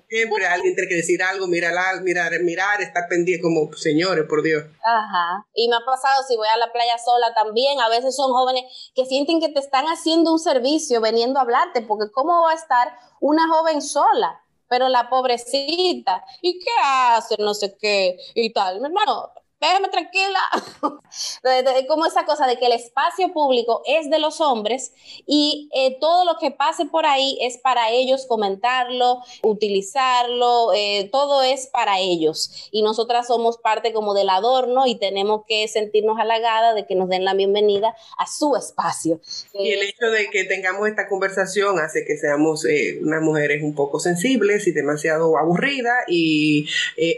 [0.09, 4.65] Siempre alguien tiene que decir algo, mirar, mirar, mirar, estar pendiente como señores, por Dios.
[4.83, 5.47] Ajá.
[5.55, 8.65] Y me ha pasado, si voy a la playa sola también, a veces son jóvenes
[8.95, 12.55] que sienten que te están haciendo un servicio veniendo a hablarte, porque ¿cómo va a
[12.55, 14.41] estar una joven sola?
[14.69, 17.37] Pero la pobrecita, ¿y qué hace?
[17.39, 18.81] No sé qué, y tal.
[18.81, 19.31] Mi hermano,
[19.65, 20.41] déjeme tranquila.
[21.89, 24.93] Como esa cosa de que el espacio público es de los hombres
[25.27, 31.43] y eh, todo lo que pase por ahí es para ellos comentarlo, utilizarlo, eh, todo
[31.43, 32.69] es para ellos.
[32.71, 37.09] Y nosotras somos parte como del adorno y tenemos que sentirnos halagadas de que nos
[37.09, 39.21] den la bienvenida a su espacio.
[39.53, 43.75] Y el hecho de que tengamos esta conversación hace que seamos eh, unas mujeres un
[43.75, 46.67] poco sensibles y demasiado aburridas y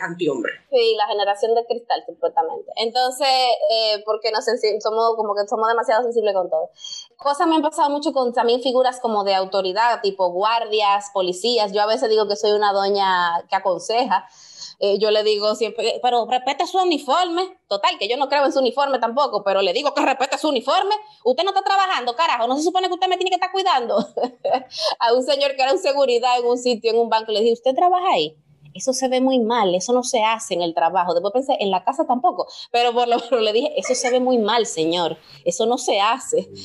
[0.00, 0.52] antihombre.
[0.70, 2.04] Sí, la generación de cristal,
[2.36, 2.72] supuestamente.
[2.76, 3.28] Entonces,
[3.70, 6.70] eh, porque no somos como que somos demasiado sensibles con todo.
[7.16, 11.72] Cosas me han pasado mucho con también figuras como de autoridad, tipo guardias, policías.
[11.72, 14.26] Yo a veces digo que soy una doña que aconseja.
[14.78, 17.58] Eh, yo le digo siempre, pero respete su uniforme.
[17.66, 20.48] Total, que yo no creo en su uniforme tampoco, pero le digo que respete su
[20.48, 20.94] uniforme.
[21.24, 22.46] Usted no está trabajando, carajo.
[22.46, 23.96] No se supone que usted me tiene que estar cuidando.
[24.98, 27.54] a un señor que era un seguridad en un sitio, en un banco, le dije,
[27.54, 28.36] ¿usted trabaja ahí?
[28.76, 31.14] Eso se ve muy mal, eso no se hace en el trabajo.
[31.14, 34.20] Después pensé, en la casa tampoco, pero por lo menos le dije, eso se ve
[34.20, 36.48] muy mal, señor, eso no se hace.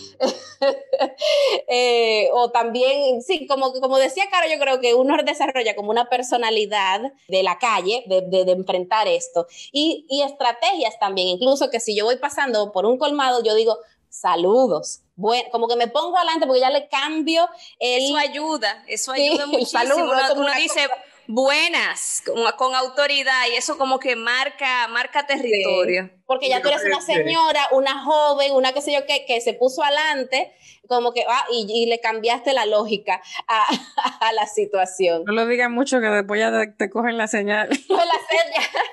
[1.68, 6.08] Eh, o también, sí, como, como decía Caro, yo creo que uno desarrolla como una
[6.10, 9.48] personalidad de la calle, de, de, enfrentar esto.
[9.72, 13.78] Y, y estrategias también, incluso que si yo voy pasando por un colmado, yo digo,
[14.12, 15.02] saludos.
[15.16, 17.48] Bueno, como que me pongo adelante porque ya le cambio
[17.80, 18.04] el...
[18.04, 19.82] Eso ayuda, eso ayuda muchísimo.
[19.82, 20.88] Saludo, uno, dice,
[21.32, 26.10] buenas, con, con, autoridad, y eso como que marca, marca territorio.
[26.26, 29.54] Porque ya tú eres una señora, una joven, una qué sé yo qué, que se
[29.54, 30.52] puso adelante,
[30.88, 33.66] como que, ah, y, le cambiaste la lógica a,
[34.28, 35.24] a, la situación.
[35.26, 37.70] No lo digas mucho que después ya te, cogen la señal.
[37.90, 38.86] la señal.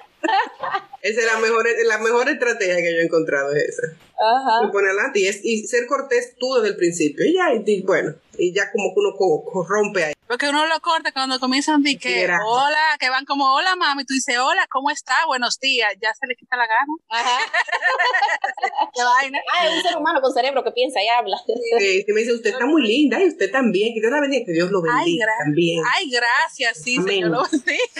[1.03, 3.87] esa es la mejor, la mejor estrategia que yo he encontrado, es esa.
[4.20, 4.70] Ajá.
[4.72, 7.24] Y adelante y, y ser cortés tú desde el principio.
[7.24, 10.14] Y ya, y, bueno, y ya como que uno rompe ahí.
[10.28, 14.12] Porque uno lo corta cuando comienzan decir que hola, que van como hola mami, tú
[14.12, 15.14] dices hola, ¿cómo está?
[15.26, 16.92] Buenos días, ya se le quita la gana.
[17.08, 17.38] Ajá.
[18.94, 19.40] Qué vaina.
[19.54, 21.38] Ah, es un ser humano con cerebro que piensa y habla.
[21.78, 24.44] Sí, que me dice, usted está muy linda y usted también, que Dios la bendiga,
[24.44, 25.82] que Dios lo bendiga Ay, también.
[25.96, 27.78] Ay, gracias, sí, señor, lo bendiga.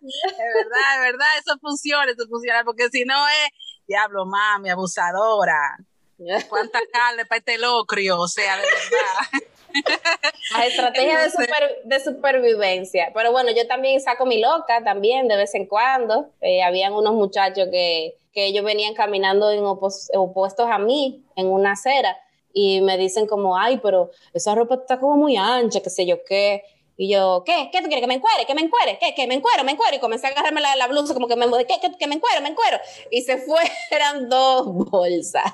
[0.00, 3.50] es verdad, es verdad, eso funciona, eso funciona, porque si no es,
[3.86, 5.76] diablo, mami, abusadora.
[6.48, 8.18] ¿Cuánta carne para este locrio?
[8.18, 9.48] O sea, de verdad.
[10.56, 11.46] Las estrategias de,
[11.84, 13.10] de, supervivencia.
[13.14, 16.30] Pero bueno, yo también saco mi loca también de vez en cuando.
[16.40, 21.72] Eh, habían unos muchachos que, que ellos venían caminando en opuestos a mí en una
[21.72, 22.16] acera
[22.52, 26.24] y me dicen como, ay, pero esa ropa está como muy ancha, qué sé yo
[26.24, 26.62] qué.
[26.96, 27.70] Y yo, ¿qué?
[27.72, 28.02] ¿Qué tú quieres?
[28.02, 28.46] ¿Que me encuere?
[28.46, 28.98] ¿Que me encuere?
[28.98, 29.14] ¿Qué?
[29.14, 29.64] ¿Que me encuero?
[29.64, 29.96] ¿Me encuero?
[29.96, 31.78] Y comencé a agarrarme la, la blusa como que me, ¿qué?
[31.80, 31.90] ¿Qué?
[31.98, 32.40] ¿Que me encuero?
[32.42, 32.78] ¿Me encuero?
[33.10, 35.52] Y se fueron dos bolsas.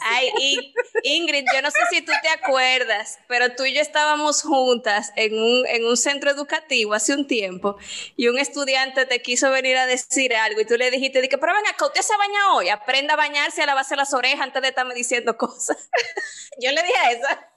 [0.00, 4.42] Ay, y Ingrid, yo no sé si tú te acuerdas, pero tú y yo estábamos
[4.42, 7.76] juntas en un, en un centro educativo hace un tiempo
[8.16, 11.52] y un estudiante te quiso venir a decir algo y tú le dijiste, dije, pero
[11.54, 12.68] venga, ¿usted se baña hoy?
[12.68, 15.90] Aprenda a bañarse a lavarse las orejas antes de estarme diciendo cosas.
[16.60, 17.55] yo le dije eso.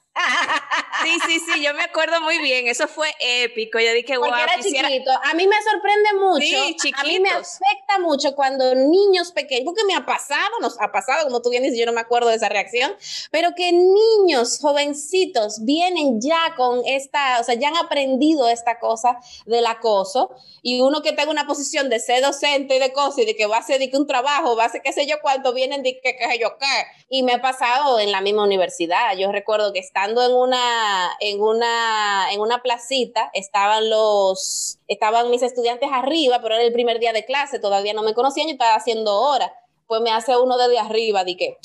[1.03, 3.79] Sí, sí, sí, yo me acuerdo muy bien, eso fue épico.
[3.79, 5.11] Yo dije, wow, era chiquito.
[5.23, 6.93] A mí me sorprende mucho.
[6.97, 11.23] a mí me afecta mucho cuando niños pequeños, porque me ha pasado, nos ha pasado,
[11.25, 12.93] como tú vienes, yo no me acuerdo de esa reacción,
[13.31, 19.19] pero que niños jovencitos vienen ya con esta, o sea, ya han aprendido esta cosa
[19.45, 23.25] del acoso y uno que tenga una posición de ser docente y de cosas y
[23.25, 25.83] de que va a hacer un trabajo, va a hacer qué sé yo cuánto, vienen
[25.83, 26.65] de que qué sé yo qué.
[27.09, 29.15] Y me ha pasado en la misma universidad.
[29.17, 29.79] Yo recuerdo que
[30.11, 36.63] en una, en una, en una placita, estaban los, estaban mis estudiantes arriba, pero era
[36.63, 39.53] el primer día de clase, todavía no me conocían, yo estaba haciendo hora.
[39.87, 41.57] Pues me hace uno desde arriba, di que,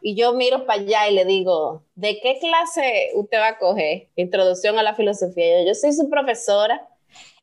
[0.00, 4.08] y yo miro para allá y le digo, ¿de qué clase usted va a coger?
[4.16, 5.60] Introducción a la filosofía.
[5.60, 6.88] Yo, yo soy su profesora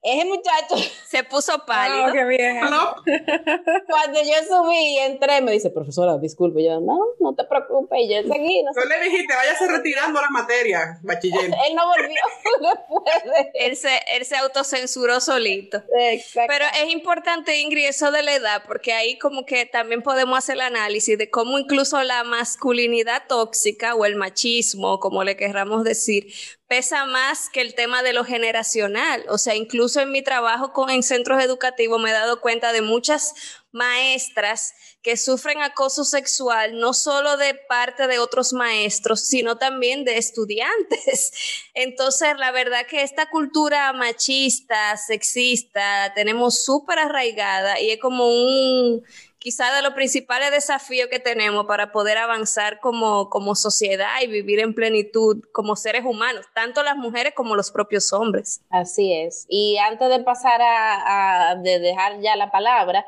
[0.06, 0.76] ese muchacho
[1.08, 2.06] se puso pálido.
[2.08, 2.60] Oh, qué bien.
[3.88, 6.64] Cuando yo subí y entré, me dice, profesora, disculpe.
[6.64, 8.00] Yo, no, no te preocupes.
[8.04, 8.64] Y yo seguí.
[8.64, 11.46] No le dijiste, váyase retirando la materia, bachiller.
[11.68, 12.22] él no volvió
[12.62, 15.84] después Él se, él se autocensuró solito.
[15.90, 20.56] Pero es importante, Ingrid, eso de la edad, porque ahí como que también podemos hacer
[20.56, 26.32] el análisis de cómo incluso la masculinidad tóxica o el machismo, como le querramos decir,
[26.68, 29.26] pesa más que el tema de lo generacional.
[29.30, 32.82] O sea, incluso en mi trabajo con, en centros educativos me he dado cuenta de
[32.82, 33.34] muchas
[33.72, 40.18] maestras que sufren acoso sexual, no solo de parte de otros maestros, sino también de
[40.18, 41.32] estudiantes.
[41.74, 49.04] Entonces, la verdad que esta cultura machista, sexista, tenemos súper arraigada y es como un
[49.46, 54.60] quizá de los principales desafíos que tenemos para poder avanzar como, como sociedad y vivir
[54.60, 58.62] en plenitud como seres humanos, tanto las mujeres como los propios hombres.
[58.72, 59.46] Así es.
[59.48, 63.06] Y antes de pasar a, de dejar ya la palabra,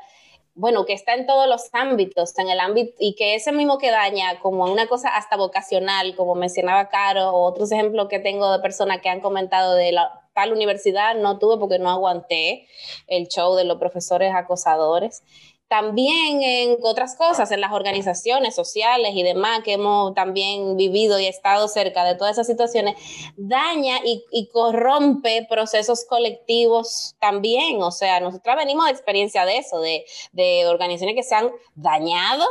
[0.53, 3.89] bueno, que está en todos los ámbitos, en el ámbito, y que ese mismo que
[3.89, 8.59] daña como una cosa hasta vocacional, como mencionaba Caro, o otros ejemplos que tengo de
[8.59, 12.67] personas que han comentado de la tal universidad, no tuve porque no aguanté
[13.07, 15.23] el show de los profesores acosadores
[15.67, 21.25] también en otras cosas, en las organizaciones sociales y demás que hemos también vivido y
[21.25, 22.95] estado cerca de todas esas situaciones,
[23.35, 27.81] daña y, corrompe procesos colectivos también.
[27.81, 32.45] O sea, nosotros venimos de experiencia de eso, de, de organizaciones que se han dañado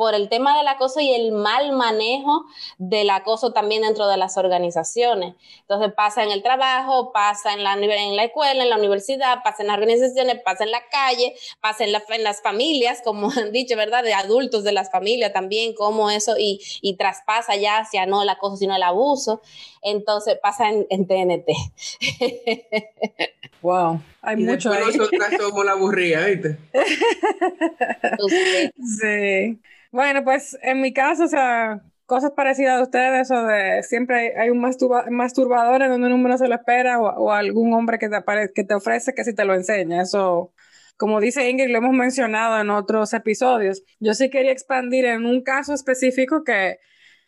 [0.00, 2.46] por el tema del acoso y el mal manejo
[2.78, 5.34] del acoso también dentro de las organizaciones.
[5.60, 9.62] Entonces pasa en el trabajo, pasa en la, en la escuela, en la universidad, pasa
[9.62, 14.02] en las organizaciones, pasa en la calle, pasa en, las familias, como han dicho, ¿verdad?
[14.02, 18.30] De adultos de las familias también, como eso y, y traspasa ya hacia no el
[18.30, 19.42] acoso, sino el abuso.
[19.82, 21.48] Entonces pasa en, TNT.
[23.62, 24.84] Wow, hay mucho ahí.
[24.86, 26.56] Nosotras somos la aburrida, ¿viste?
[28.98, 29.60] sí.
[29.92, 34.50] Bueno, pues en mi caso, o sea, cosas parecidas a ustedes, o de siempre hay,
[34.50, 38.16] un masturbador en donde uno no se lo espera, o, algún hombre que te,
[38.54, 40.02] que te ofrece que si te lo enseña.
[40.02, 40.52] Eso,
[40.96, 43.82] como dice Ingrid, lo hemos mencionado en otros episodios.
[43.98, 46.78] Yo sí quería expandir en un caso específico que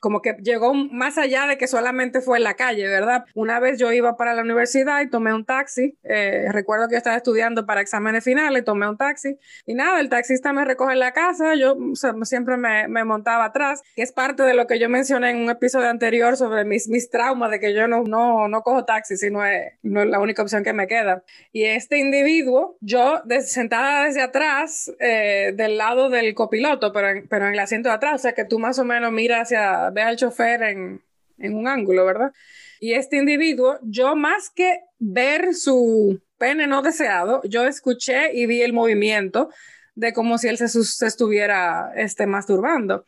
[0.02, 3.24] como que llegó más allá de que solamente fue en la calle, ¿verdad?
[3.36, 6.98] Una vez yo iba para la universidad y tomé un taxi, eh, recuerdo que yo
[6.98, 10.98] estaba estudiando para exámenes finales, tomé un taxi y nada, el taxista me recoge en
[10.98, 11.76] la casa, yo
[12.24, 15.50] siempre me, me, montaba atrás, que es parte de lo que yo mencioné en un
[15.50, 19.46] episodio anterior sobre mis, mis traumas de que yo no, no, no cojo taxi, sino
[19.46, 21.22] es, no es la única opción que me queda.
[21.52, 27.46] Y este individuo, yo sentada desde atrás, eh, del lado del copiloto, pero en, pero
[27.46, 30.02] en el asiento de atrás, o sea que tú más o menos miras hacia ve
[30.02, 31.02] al chofer en,
[31.38, 32.32] un ángulo, ¿verdad?
[32.80, 38.62] Y este individuo, yo más que ver su pene no deseado, yo escuché y vi
[38.62, 39.50] el movimiento
[39.94, 43.04] de como si él se, estuviera este, masturbando.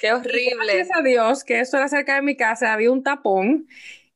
[0.00, 0.74] ¡Qué horrible!
[0.74, 3.66] gracias a Dios que esto era cerca de mi casa, había un tapón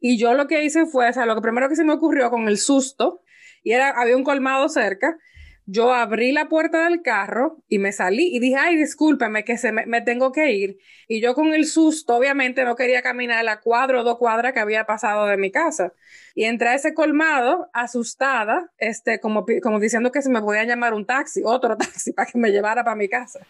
[0.04, 2.48] y yo lo que hice fue, o sea, lo primero que se me ocurrió con
[2.48, 3.22] el susto,
[3.62, 5.16] y era, había un colmado cerca,
[5.66, 9.70] yo abrí la puerta del carro y me salí y dije, ay, discúlpeme que se
[9.70, 10.78] me, tengo que ir.
[11.06, 14.60] Y yo con el susto, obviamente, no quería caminar la cuadra o dos cuadras que
[14.60, 15.92] había pasado de mi casa.
[16.34, 20.94] Y entré a ese colmado, asustada, este, como, como diciendo que se me podía llamar
[20.94, 23.40] un taxi, otro taxi, para que me llevara para mi casa.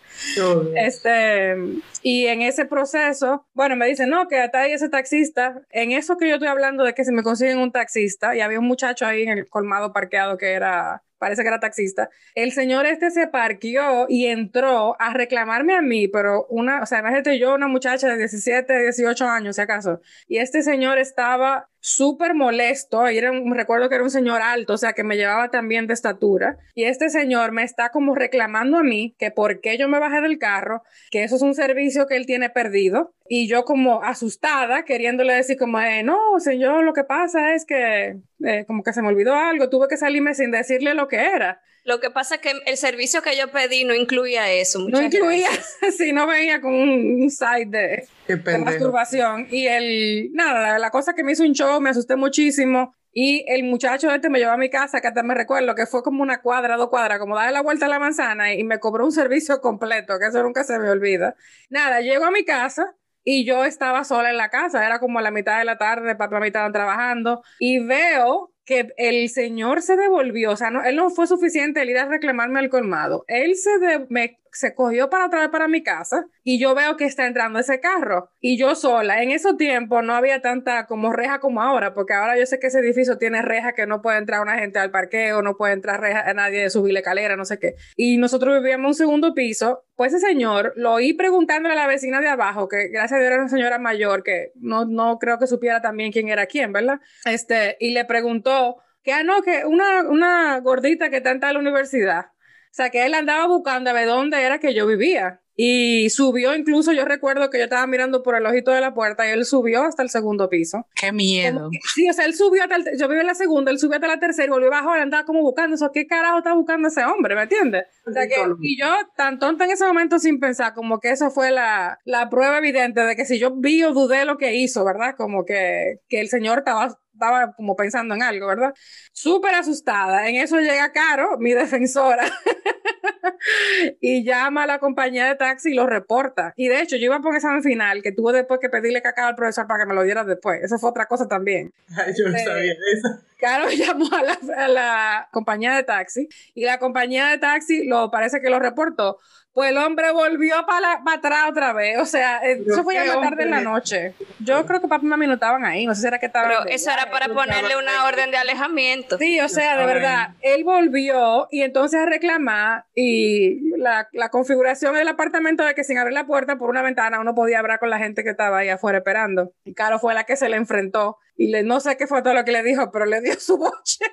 [0.77, 1.57] Este,
[2.03, 5.62] y en ese proceso, bueno, me dice, no, que hasta ahí ese taxista.
[5.70, 8.59] En eso que yo estoy hablando de que se me consiguen un taxista, y había
[8.59, 12.85] un muchacho ahí en el colmado parqueado que era parece que era taxista, el señor
[12.85, 17.54] este se parqueó y entró a reclamarme a mí, pero una, o sea, imagínate yo,
[17.54, 23.32] una muchacha de 17, 18 años, si acaso, y este señor estaba súper molesto, era
[23.32, 26.56] un, recuerdo que era un señor alto, o sea, que me llevaba también de estatura,
[26.76, 30.20] y este señor me está como reclamando a mí que por qué yo me bajé
[30.20, 34.84] del carro, que eso es un servicio que él tiene perdido, y yo como asustada,
[34.84, 39.02] queriéndole decir como, eh, no, señor, lo que pasa es que eh, como que se
[39.02, 41.60] me olvidó algo, tuve que salirme sin decirle lo que era.
[41.84, 44.78] Lo que pasa es que el servicio que yo pedí no incluía eso.
[44.88, 45.48] No incluía,
[45.96, 49.48] si no venía con un, site de, masturbación.
[49.50, 52.94] Y el, nada, la, cosa que me hizo un show, me asusté muchísimo.
[53.12, 56.02] Y el muchacho este me llevó a mi casa, que hasta me recuerdo que fue
[56.02, 59.04] como una cuadra, dos cuadras, como darle la vuelta a la manzana y me cobró
[59.04, 61.34] un servicio completo, que eso nunca se me olvida.
[61.68, 65.22] Nada, llego a mi casa y yo estaba sola en la casa, era como a
[65.22, 69.83] la mitad de la tarde, papá y mamá estaban trabajando y veo que el señor
[69.83, 73.25] se devolvió, o sea, no, él no fue suficiente el ir a reclamarme al colmado.
[73.29, 77.04] Él se, de, me se cogió para traer para mi casa y yo veo que
[77.04, 79.22] está entrando ese carro y yo sola.
[79.22, 82.66] En esos tiempos no había tanta como reja como ahora, porque ahora yo sé que
[82.68, 86.00] ese edificio tiene reja que no puede entrar una gente al parqueo, no puede entrar
[86.00, 87.74] reja a nadie de subir la escalera, no sé qué.
[87.96, 92.20] Y nosotros vivíamos un segundo piso, pues ese señor lo oí preguntándole a la vecina
[92.20, 95.46] de abajo, que gracias a Dios era una señora mayor que no, no creo que
[95.46, 97.00] supiera también quién era quién, ¿verdad?
[97.24, 101.56] Este, y le preguntó que, ah, no, que una, una gordita que está en tal
[101.56, 102.26] universidad.
[102.72, 105.42] Sea, que él andaba buscando a ver dónde era que yo vivía.
[105.54, 109.26] Y subió, incluso yo recuerdo que yo estaba mirando por el ojito de la puerta
[109.26, 110.86] y él subió hasta el segundo piso.
[110.94, 111.70] Qué miedo.
[111.94, 114.08] sí, o sea, él subió hasta el, yo vivo en la segunda, él subió hasta
[114.08, 115.90] la tercera y volvió abajo, él andaba como buscando eso.
[115.92, 117.34] ¿Qué carajo está buscando ese hombre?
[117.34, 117.84] ¿Me entiendes?
[118.06, 118.86] O sea que, y yo
[119.16, 123.02] tan tonta en ese momento sin pensar, como que eso fue la, la prueba evidente
[123.02, 125.14] de que si yo vi o dudé lo que hizo, ¿verdad?
[125.16, 128.74] Como que, que el señor estaba estaba como pensando en algo, ¿verdad?
[129.12, 130.28] Súper asustada.
[130.28, 132.24] En eso llega Caro, mi defensora,
[134.00, 136.52] y llama a la compañía de taxi y lo reporta.
[136.56, 139.37] Y de hecho, yo iba por examen final que tuve después que pedirle cacao al
[139.37, 140.62] profesor para que me lo diera después.
[140.62, 141.73] Eso fue otra cosa también.
[141.96, 143.20] Ay, yo no sabía eso.
[143.38, 148.10] Caro llamó a la, a la compañía de taxi y la compañía de taxi lo
[148.10, 149.18] parece que lo reportó
[149.55, 151.98] pues el hombre volvió para atrás otra vez.
[151.98, 154.15] O sea, eh, eso fue ya más tarde en la noche.
[154.40, 155.87] Yo creo que papi y mami no estaban ahí.
[155.87, 156.48] No sé si era que estaban.
[156.48, 159.19] Pero eso era para ponerle una orden de alejamiento.
[159.19, 160.31] Sí, o sea, de verdad.
[160.40, 165.98] Él volvió y entonces a reclamar y la, la configuración del apartamento de que sin
[165.98, 168.71] abrir la puerta por una ventana uno podía hablar con la gente que estaba ahí
[168.71, 169.53] afuera esperando.
[169.65, 172.35] Y Caro fue la que se le enfrentó y le, no sé qué fue todo
[172.35, 174.04] lo que le dijo, pero le dio su boche,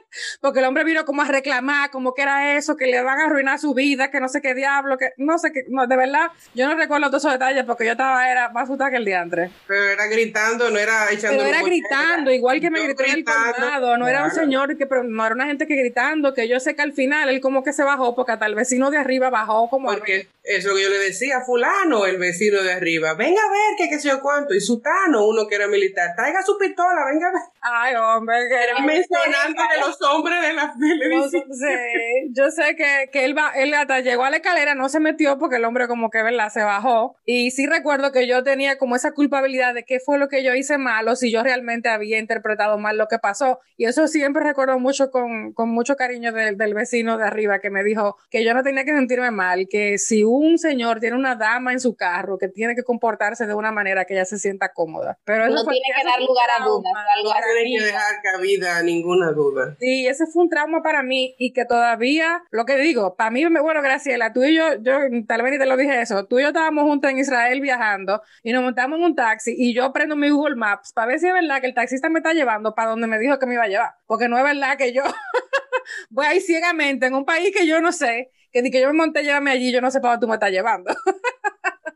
[0.41, 3.25] porque el hombre vino como a reclamar, como que era eso, que le van a
[3.25, 6.31] arruinar su vida, que no sé qué diablo, que no sé qué, no, de verdad,
[6.53, 9.51] yo no recuerdo todos esos detalles porque yo estaba, era más puta que el diantre.
[9.67, 13.23] Pero era gritando, no era echando Pero era gritando, igual que me gritó en el
[13.23, 16.59] colmado, no era un señor, que, pero no era una gente que gritando, que yo
[16.59, 19.29] sé que al final él como que se bajó, porque hasta el vecino de arriba
[19.29, 19.89] bajó como...
[19.89, 23.89] Porque eso que yo le decía, fulano, el vecino de arriba, venga a ver que
[23.89, 27.31] qué sé yo cuánto, y sutano, uno que era militar, traiga su pistola, venga.
[27.61, 31.43] Ay, hombre, que era mencionando de los hombres de la televisión.
[31.51, 34.99] Sí, yo sé que, que él va, él hasta llegó a la escalera, no se
[34.99, 36.49] metió porque el hombre como que, ¿verdad?
[36.49, 37.15] Se bajó.
[37.25, 40.53] Y sí recuerdo que yo tenía como esa culpabilidad de qué fue lo que yo
[40.55, 43.59] hice mal o si yo realmente había interpretado mal lo que pasó.
[43.77, 47.69] Y eso siempre recuerdo mucho con, con mucho cariño del, del vecino de arriba que
[47.69, 51.35] me dijo que yo no tenía que sentirme mal, que si un señor tiene una
[51.35, 54.73] dama en su carro, que tiene que comportarse de una manera que ella se sienta
[54.73, 55.17] cómoda.
[55.23, 56.93] Pero eso no fue, tiene que dar lugar a dudas.
[57.23, 59.75] No tiene que dejar cabida ninguna duda.
[59.79, 63.45] Sí, ese fue un trauma para mí y que todavía, lo que digo, para mí,
[63.45, 66.43] bueno, Graciela, tú y yo, yo tal vez ni te lo dije eso, tú y
[66.43, 70.15] yo estábamos juntos en Israel viajando y nos montamos en un taxi y yo prendo
[70.15, 72.89] mi Google Maps para ver si es verdad que el taxista me está llevando para
[72.89, 75.03] donde me dijo que me iba a llevar, porque no es verdad que yo
[76.09, 78.93] voy ahí ciegamente en un país que yo no sé, que ni que yo me
[78.93, 80.93] monté, llévame allí, yo no sé para dónde tú me estás llevando.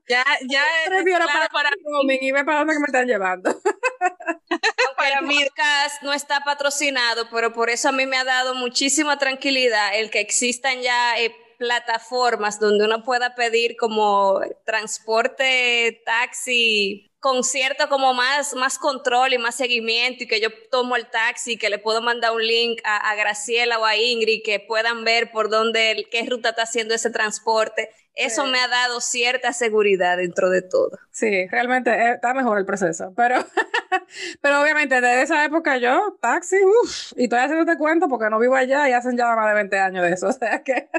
[0.07, 1.69] Ya, ya Prefiero para, para
[2.05, 3.49] mí y ve para dónde me están llevando.
[4.97, 5.19] Para
[5.53, 10.09] cast no está patrocinado, pero por eso a mí me ha dado muchísima tranquilidad el
[10.09, 18.13] que existan ya eh, plataformas donde uno pueda pedir como transporte, taxi, con cierto como
[18.13, 22.01] más, más control y más seguimiento y que yo tomo el taxi, que le puedo
[22.01, 26.25] mandar un link a, a Graciela o a Ingrid que puedan ver por dónde, qué
[26.25, 27.89] ruta está haciendo ese transporte.
[28.15, 28.51] Eso Sí.
[28.51, 30.99] me ha dado cierta seguridad dentro de todo.
[31.11, 33.35] Sí, realmente eh, está mejor el proceso, pero,
[34.41, 38.55] pero obviamente desde esa época yo, taxi, uff, y estoy haciéndote cuento porque no vivo
[38.55, 40.89] allá y hacen ya más de 20 años de eso, o sea que,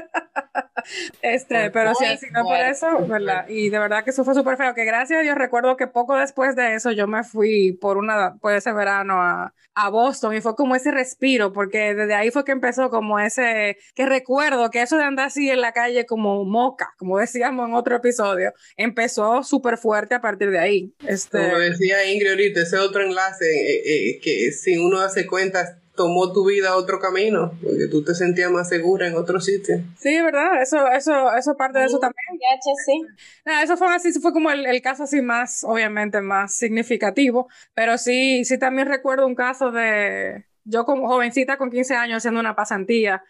[1.21, 3.45] este, pero sí, Muy si no por eso, ¿verdad?
[3.47, 6.15] Y de verdad que eso fue súper feo, que gracias a Dios recuerdo que poco
[6.15, 10.41] después de eso yo me fui por una, por ese verano a, a Boston y
[10.41, 14.81] fue como ese respiro, porque desde ahí fue que empezó como ese, que recuerdo que
[14.81, 19.43] eso de andar así en la calle como moca, como decíamos en otro episodio, empezó
[19.43, 20.91] súper fuerte a partir de ahí.
[21.07, 25.75] Este, Como decía Ingrid ahorita, ese otro enlace eh, eh, que si uno hace cuentas
[25.95, 29.83] tomó tu vida otro camino, porque tú te sentías más segura en otro sitio.
[29.99, 30.59] sí, ¿verdad?
[30.63, 32.41] Eso, eso, eso parte de eso también.
[32.83, 33.03] Sí.
[33.45, 37.99] Nada, eso fue así, fue como el, el caso así más, obviamente, más significativo, pero
[37.99, 42.55] sí, sí también recuerdo un caso de, yo como jovencita con 15 años haciendo una
[42.55, 43.23] pasantía,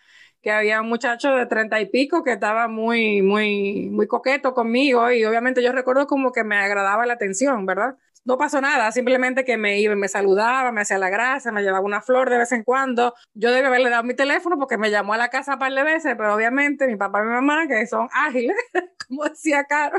[0.45, 5.09] que había un muchacho de treinta y pico que estaba muy, muy, muy coqueto conmigo
[5.09, 7.95] y obviamente yo recuerdo como que me agradaba la atención, ¿verdad?
[8.25, 11.83] No pasó nada, simplemente que me iba me saludaba, me hacía la gracia, me llevaba
[11.83, 13.15] una flor de vez en cuando.
[13.33, 15.83] Yo debí haberle dado mi teléfono porque me llamó a la casa un par de
[15.83, 18.55] veces, pero obviamente mi papá y mi mamá, que son ágiles,
[19.07, 19.97] como decía Caro,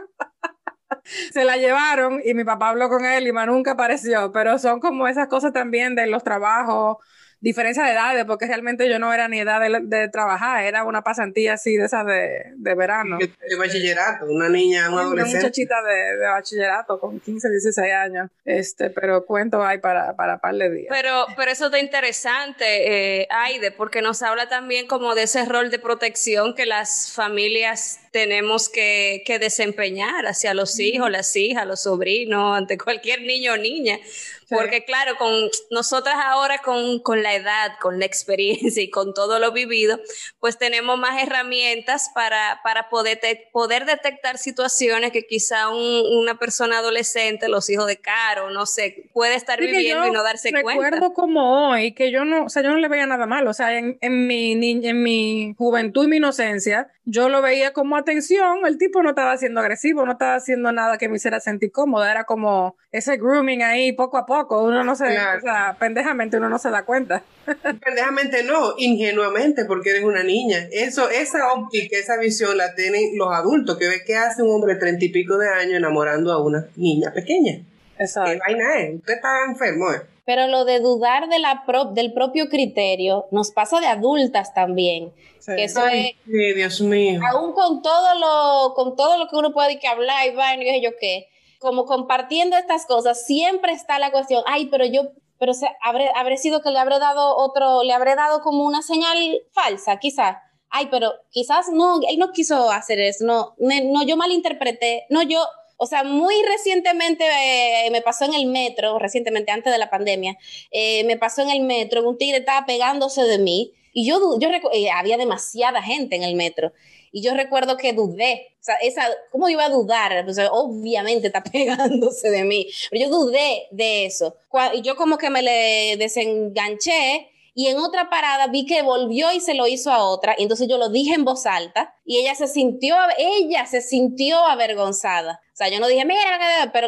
[1.32, 4.78] se la llevaron y mi papá habló con él y más nunca apareció, pero son
[4.78, 6.98] como esas cosas también de los trabajos,
[7.46, 11.02] diferencia de edades, porque realmente yo no era ni edad de, de trabajar, era una
[11.02, 13.18] pasantía así de esas de, de verano.
[13.18, 15.38] De bachillerato, una niña, un Una adolescente.
[15.38, 20.56] muchachita de, de bachillerato con 15, 16 años, este, pero cuento hay para, para par
[20.56, 20.88] de días.
[20.90, 25.70] Pero, pero eso está interesante, eh, Aide, porque nos habla también como de ese rol
[25.70, 31.82] de protección que las familias tenemos que, que desempeñar hacia los hijos, las hijas, los
[31.82, 34.00] sobrinos, ante cualquier niño o niña.
[34.48, 35.32] Porque claro, con
[35.70, 39.98] nosotras ahora con, con la edad, con la experiencia y con todo lo vivido,
[40.40, 46.38] pues tenemos más herramientas para, para poder, te- poder detectar situaciones que quizá un- una
[46.38, 50.50] persona adolescente, los hijos de Caro, no sé, puede estar Sí, viviendo y no darse
[50.52, 51.14] recuerdo cuenta.
[51.14, 53.76] como hoy que yo no, o sea, yo no le veía nada malo, o sea,
[53.76, 54.52] en, en mi
[54.86, 59.36] en mi juventud y mi inocencia, yo lo veía como atención, el tipo no estaba
[59.36, 63.62] siendo agresivo, no estaba haciendo nada que me hiciera sentir cómoda, era como ese grooming
[63.62, 65.38] ahí poco a poco, uno no se, Claro.
[65.38, 67.22] o sea, pendejamente uno no se da cuenta.
[67.84, 70.68] Pendejamente no, ingenuamente porque eres una niña.
[70.72, 74.74] Eso, esa óptica, esa visión la tienen los adultos, que ve que hace un hombre
[74.74, 77.60] de treinta y pico de años enamorando a una niña pequeña.
[77.96, 78.38] ¿Qué Exacto.
[78.46, 78.96] vaina es?
[78.96, 80.02] Usted está enfermo, ¿eh?
[80.26, 81.62] pero lo de dudar de la
[81.92, 85.12] del propio criterio nos pasa de adultas también.
[85.46, 87.20] Que eso es, sí, Dios mío.
[87.30, 90.82] Aún con todo lo, con todo lo que uno puede que hablar y va y
[90.82, 91.28] yo qué,
[91.58, 95.02] como compartiendo estas cosas, siempre está la cuestión, ay, pero yo,
[95.38, 98.82] pero se, habré, habré sido que le habré dado otro, le habré dado como una
[98.82, 100.36] señal falsa, quizás.
[100.68, 105.40] Ay, pero quizás no, él no quiso hacer eso, no, no, yo malinterpreté, no, yo,
[105.76, 110.36] o sea, muy recientemente eh, me pasó en el metro, recientemente antes de la pandemia,
[110.70, 114.50] eh, me pasó en el metro, un tigre estaba pegándose de mí y yo, yo
[114.72, 116.70] eh, había demasiada gente en el metro
[117.12, 120.26] y yo recuerdo que dudé, o sea, esa, ¿cómo iba a dudar?
[120.52, 124.36] obviamente está pegándose de mí, pero yo dudé de eso.
[124.74, 129.40] Y yo como que me le desenganché y en otra parada vi que volvió y
[129.40, 132.34] se lo hizo a otra, y entonces yo lo dije en voz alta y ella
[132.34, 135.40] se sintió, ella se sintió avergonzada.
[135.56, 136.86] O sea, yo no dije, mira, pero,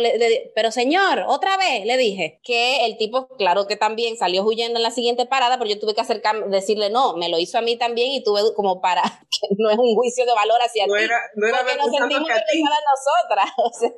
[0.54, 4.82] pero señor, otra vez le dije que el tipo, claro que también salió huyendo en
[4.82, 7.78] la siguiente parada, pero yo tuve que acercarme, decirle, no, me lo hizo a mí
[7.78, 9.00] también y tuve como para,
[9.30, 11.04] que no es un juicio de valor hacia no ti.
[11.04, 13.50] Era, no era porque nos sentimos de nosotras.
[13.56, 13.90] O sea,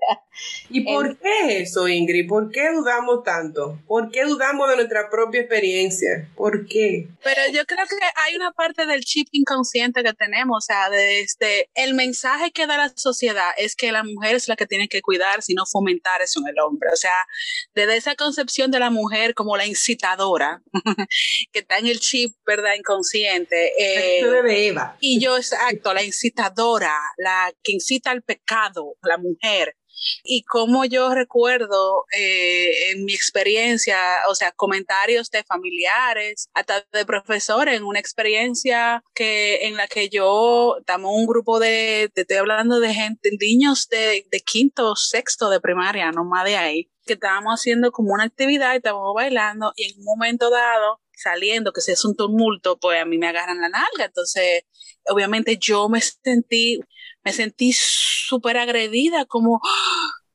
[0.68, 2.28] ¿Y por qué eso, Ingrid?
[2.28, 3.78] ¿Por qué dudamos tanto?
[3.86, 6.28] ¿Por qué dudamos de nuestra propia experiencia?
[6.36, 7.08] ¿Por qué?
[7.22, 11.20] Pero yo creo que hay una parte del chip inconsciente que tenemos, o sea, de
[11.20, 14.88] este, el mensaje que da la sociedad es que la mujer es la que tiene
[14.88, 16.90] que cuidar, sino fomentar eso en el hombre.
[16.92, 17.26] O sea,
[17.74, 20.62] desde esa concepción de la mujer como la incitadora,
[21.52, 22.74] que está en el chip, ¿verdad?
[22.78, 23.72] Inconsciente.
[23.78, 24.96] Eh, de Eva.
[25.00, 29.76] Y yo, exacto, la incitadora, la que incita al pecado, la mujer.
[30.24, 33.98] Y como yo recuerdo eh, en mi experiencia,
[34.28, 40.08] o sea, comentarios de familiares, hasta de profesores, en una experiencia que en la que
[40.08, 45.50] yo, estamos un grupo de, te estoy hablando de gente, niños de, de quinto, sexto
[45.50, 49.72] de primaria, no más de ahí, que estábamos haciendo como una actividad y estábamos bailando
[49.76, 53.28] y en un momento dado saliendo, que si es un tumulto, pues a mí me
[53.28, 54.06] agarran la nalga.
[54.06, 54.62] Entonces,
[55.08, 56.80] obviamente yo me sentí,
[57.24, 59.60] me sentí súper agredida, como,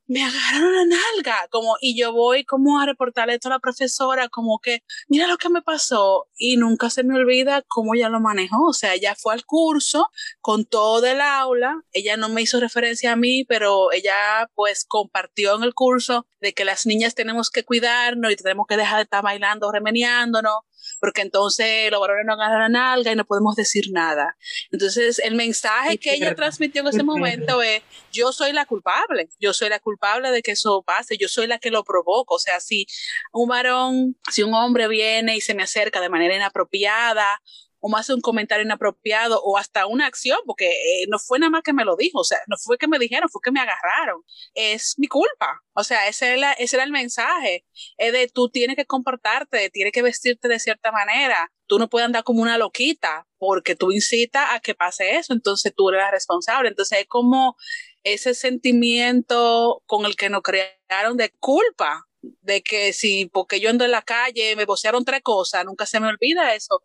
[0.08, 4.30] me agarraron la nalga, como, y yo voy como a reportarle esto a la profesora,
[4.30, 8.20] como que, mira lo que me pasó, y nunca se me olvida cómo ella lo
[8.20, 10.10] manejó, o sea, ella fue al curso
[10.42, 15.56] con todo el aula, ella no me hizo referencia a mí, pero ella pues compartió
[15.56, 19.04] en el curso de que las niñas tenemos que cuidarnos y tenemos que dejar de
[19.04, 20.60] estar bailando, remeniándonos,
[21.00, 24.38] porque entonces los varones no agarran la nalga y no podemos decir nada.
[24.72, 29.54] Entonces, el mensaje que ella transmitió en ese momento es, yo soy la culpable, yo
[29.54, 32.36] soy la culpable de que eso pase, yo soy la que lo provoco.
[32.36, 32.86] O sea, si
[33.32, 37.42] un varón, si un hombre viene y se me acerca de manera inapropiada
[37.88, 41.62] o hace un comentario inapropiado o hasta una acción, porque eh, no fue nada más
[41.62, 44.24] que me lo dijo, o sea, no fue que me dijeron, fue que me agarraron.
[44.56, 45.62] Es mi culpa.
[45.74, 47.64] O sea, ese era, ese era el mensaje.
[47.98, 51.52] Es de tú tienes que comportarte, tienes que vestirte de cierta manera.
[51.68, 55.72] Tú no puedes andar como una loquita porque tú incitas a que pase eso, entonces
[55.76, 56.70] tú eres la responsable.
[56.70, 57.56] Entonces es como
[58.04, 62.08] ese sentimiento con el que nos crearon de culpa,
[62.42, 66.00] de que si porque yo ando en la calle me vocearon tres cosas, nunca se
[66.00, 66.82] me olvida eso.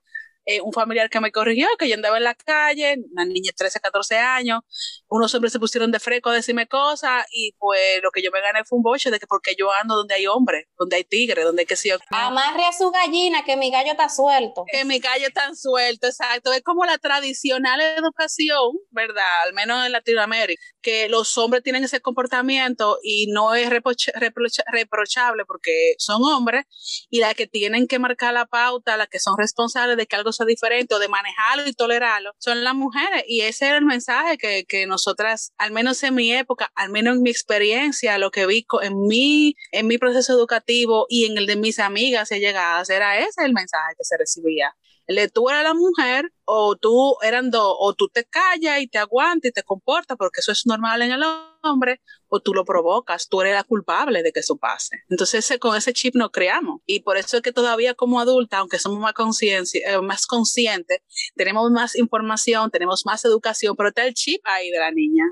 [0.51, 3.57] Eh, un familiar que me corrigió, que yo andaba en la calle, una niña de
[3.57, 4.63] 13, 14 años,
[5.09, 8.41] unos hombres se pusieron de fresco a decirme cosas y pues lo que yo me
[8.41, 11.45] gané fue un boche de que porque yo ando donde hay hombres, donde hay tigres,
[11.45, 14.65] donde hay que si Amarre a su gallina, que mi gallo está suelto.
[14.73, 16.53] Que mi gallo está suelto, exacto.
[16.53, 19.43] Es como la tradicional educación, ¿verdad?
[19.45, 25.95] Al menos en Latinoamérica, que los hombres tienen ese comportamiento y no es reprochable porque
[25.99, 26.65] son hombres
[27.09, 30.33] y las que tienen que marcar la pauta, las que son responsables de que algo
[30.47, 33.25] diferente o de manejarlo y tolerarlo, son las mujeres.
[33.27, 37.17] Y ese era el mensaje que, que nosotras, al menos en mi época, al menos
[37.17, 41.47] en mi experiencia, lo que vi en mi, en mi proceso educativo y en el
[41.47, 44.75] de mis amigas he llegado, era ese el mensaje que se recibía.
[45.07, 48.99] Le tú eras la mujer o tú eran dos, o tú te callas y te
[48.99, 51.50] aguantas y te comportas porque eso es normal en el hombre,
[52.29, 55.03] o tú lo provocas, tú eres la culpable de que eso pase.
[55.09, 58.79] Entonces con ese chip nos creamos y por eso es que todavía como adulta, aunque
[58.79, 61.01] somos más, eh, más conscientes,
[61.35, 65.25] tenemos más información, tenemos más educación, pero está el chip ahí de la niña.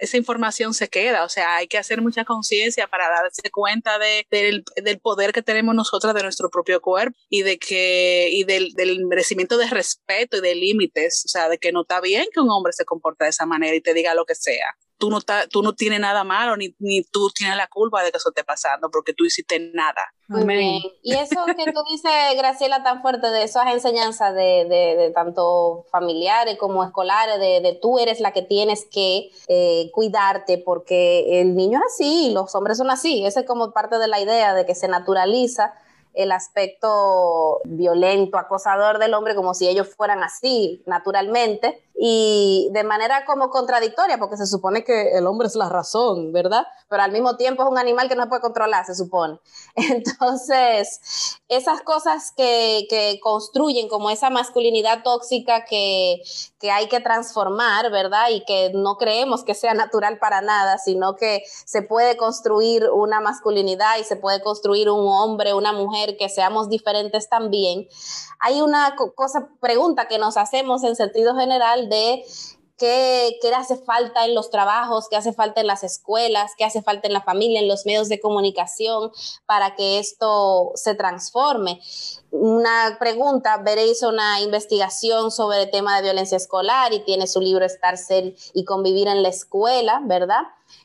[0.00, 4.26] Esa información se queda, o sea, hay que hacer mucha conciencia para darse cuenta de,
[4.30, 8.72] del, del, poder que tenemos nosotras de nuestro propio cuerpo y de que y del,
[8.74, 12.40] del merecimiento de respeto y del límites, o sea, de que no está bien que
[12.40, 14.76] un hombre se comporte de esa manera y te diga lo que sea.
[14.96, 15.18] Tú no,
[15.50, 18.44] tú no tienes nada malo, ni, ni tú tienes la culpa de que eso esté
[18.44, 20.00] pasando, porque tú hiciste nada.
[20.28, 20.80] Amén.
[21.02, 25.84] Y eso que tú dices, Graciela, tan fuerte de esas enseñanzas de, de, de tanto
[25.90, 31.54] familiares como escolares, de, de, tú eres la que tienes que eh, cuidarte porque el
[31.54, 33.26] niño es así, los hombres son así.
[33.26, 35.74] Esa es como parte de la idea de que se naturaliza
[36.14, 43.24] el aspecto violento, acosador del hombre como si ellos fueran así naturalmente y de manera
[43.24, 46.66] como contradictoria, porque se supone que el hombre es la razón, ¿verdad?
[46.88, 49.38] Pero al mismo tiempo es un animal que no se puede controlar, se supone.
[49.76, 56.22] Entonces, esas cosas que, que construyen como esa masculinidad tóxica que,
[56.58, 58.30] que hay que transformar, ¿verdad?
[58.30, 63.20] Y que no creemos que sea natural para nada, sino que se puede construir una
[63.20, 67.86] masculinidad y se puede construir un hombre, una mujer, que seamos diferentes también.
[68.40, 72.24] Hay una cosa, pregunta que nos hacemos en sentido general de
[72.76, 76.82] qué, qué hace falta en los trabajos, qué hace falta en las escuelas, qué hace
[76.82, 79.10] falta en la familia, en los medios de comunicación
[79.46, 81.80] para que esto se transforme.
[82.30, 87.64] Una pregunta, veréis una investigación sobre el tema de violencia escolar y tiene su libro
[87.64, 90.42] Estar, Ser y Convivir en la Escuela, ¿verdad?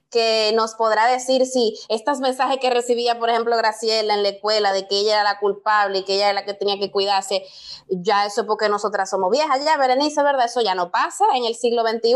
[0.09, 4.73] Que nos podrá decir si estos mensajes que recibía, por ejemplo, Graciela en la escuela
[4.73, 7.43] de que ella era la culpable y que ella era la que tenía que cuidarse,
[7.89, 10.45] ya eso porque nosotras somos viejas, ya Berenice, ¿verdad?
[10.45, 12.15] Eso ya no pasa en el siglo XXI.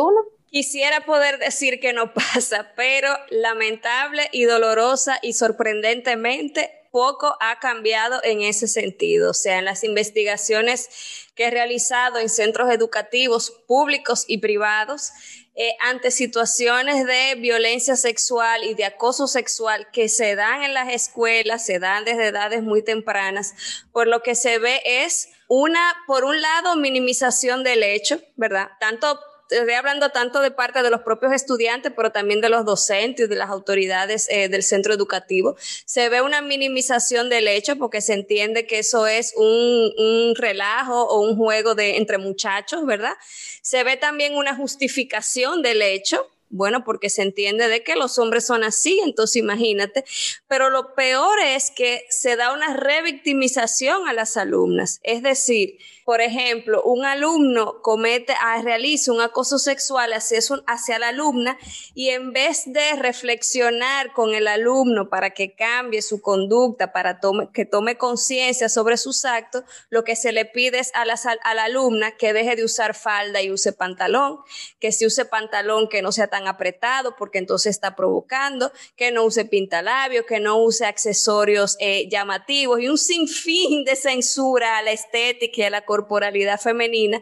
[0.50, 8.22] Quisiera poder decir que no pasa, pero lamentable y dolorosa y sorprendentemente poco ha cambiado
[8.24, 9.32] en ese sentido.
[9.32, 10.90] O sea, en las investigaciones
[11.34, 15.10] que he realizado en centros educativos públicos y privados,
[15.56, 20.92] eh, ante situaciones de violencia sexual y de acoso sexual que se dan en las
[20.92, 23.54] escuelas, se dan desde edades muy tempranas,
[23.92, 28.72] por lo que se ve es una, por un lado, minimización del hecho, ¿verdad?
[28.80, 29.20] Tanto
[29.54, 33.36] estoy hablando tanto de parte de los propios estudiantes, pero también de los docentes de
[33.36, 35.56] las autoridades eh, del centro educativo.
[35.86, 41.04] Se ve una minimización del hecho porque se entiende que eso es un, un relajo
[41.04, 43.14] o un juego de, entre muchachos, ¿verdad?
[43.62, 48.46] Se ve también una justificación del hecho bueno, porque se entiende de que los hombres
[48.46, 50.06] son así, entonces imagínate.
[50.48, 55.00] Pero lo peor es que se da una revictimización a las alumnas.
[55.02, 61.10] Es decir, por ejemplo, un alumno comete, ah, realiza un acoso sexual hacia, hacia la
[61.10, 61.58] alumna
[61.94, 67.20] y en vez de reflexionar con el alumno para que cambie su conducta, para
[67.54, 71.54] que tome conciencia sobre sus actos, lo que se le pide es a la, a
[71.54, 74.40] la alumna que deje de usar falda y use pantalón,
[74.80, 79.24] que si use pantalón que no sea tan apretado porque entonces está provocando, que no
[79.24, 84.92] use pintalabio, que no use accesorios eh, llamativos y un sinfín de censura a la
[84.92, 87.22] estética y a la corporalidad femenina.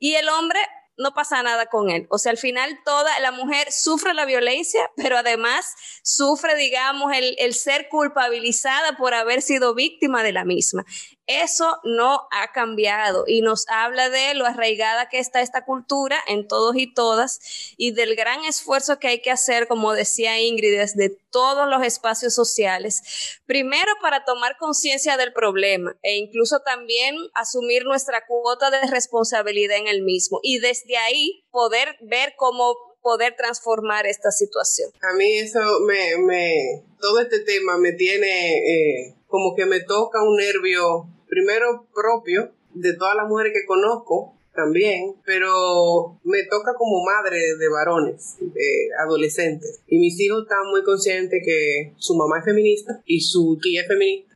[0.00, 0.58] Y el hombre
[0.96, 2.06] no pasa nada con él.
[2.08, 7.36] O sea, al final toda la mujer sufre la violencia, pero además sufre, digamos, el,
[7.38, 10.86] el, ser culpabilizada por haber sido víctima de la misma.
[11.26, 16.46] Eso no ha cambiado y nos habla de lo arraigada que está esta cultura en
[16.46, 17.40] todos y todas
[17.76, 22.32] y del gran esfuerzo que hay que hacer, como decía Ingrid, desde todos los espacios
[22.32, 23.02] sociales.
[23.44, 29.88] Primero para tomar conciencia del problema e incluso también asumir nuestra cuota de responsabilidad en
[29.88, 34.90] el mismo y desde ahí poder ver cómo poder transformar esta situación.
[35.00, 40.22] A mí eso me, me todo este tema me tiene eh, como que me toca
[40.22, 47.04] un nervio primero propio de todas las mujeres que conozco también, pero me toca como
[47.04, 49.82] madre de varones, de adolescentes.
[49.86, 53.88] Y mis hijos están muy conscientes que su mamá es feminista y su tía es
[53.88, 54.34] feminista.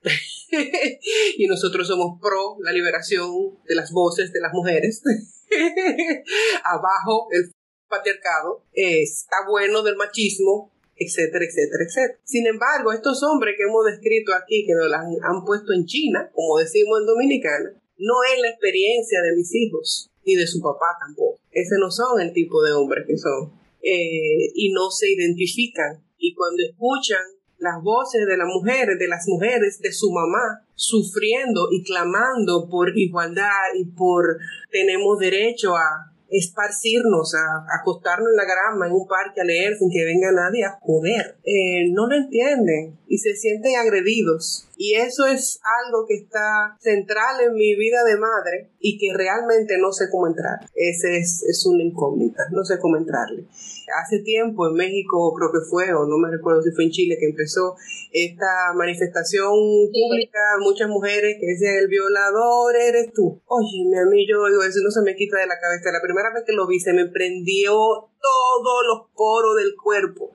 [1.39, 5.03] y nosotros somos pro la liberación de las voces de las mujeres.
[6.65, 7.51] Abajo el
[7.89, 8.63] patriarcado.
[8.73, 10.71] está bueno del machismo,
[11.01, 12.21] etcétera, etcétera, etcétera.
[12.25, 16.31] Sin embargo, estos hombres que hemos descrito aquí, que nos las han puesto en China,
[16.35, 20.93] como decimos en Dominicana, no es la experiencia de mis hijos, ni de su papá
[21.01, 21.41] tampoco.
[21.51, 23.53] Ese no son el tipo de hombres que son.
[23.83, 26.05] Eh, y no se identifican.
[26.19, 27.25] Y cuando escuchan
[27.59, 32.97] las voces de las mujeres, de las mujeres, de su mamá, sufriendo y clamando por
[32.97, 34.39] igualdad y por
[34.71, 39.91] tenemos derecho a esparcirnos, a, acostarnos en la grama, en un parque a leer sin
[39.91, 41.37] que venga nadie a joder.
[41.45, 44.69] Eh, no lo entienden y se sienten agredidos.
[44.77, 49.77] Y eso es algo que está central en mi vida de madre y que realmente
[49.79, 50.61] no sé cómo entrar.
[50.75, 53.45] Ese es, es una incógnita, no sé cómo entrarle.
[54.03, 57.17] Hace tiempo en México creo que fue, o no me recuerdo si fue en Chile,
[57.19, 57.75] que empezó
[58.13, 59.51] esta manifestación
[59.93, 63.41] pública, muchas mujeres que decían, el violador eres tú.
[63.47, 65.93] Oye, a mí yo oigo eso no se me quita de la cabeza.
[65.93, 67.73] La primera vez que lo vi se me prendió
[68.21, 70.35] todos los poros del cuerpo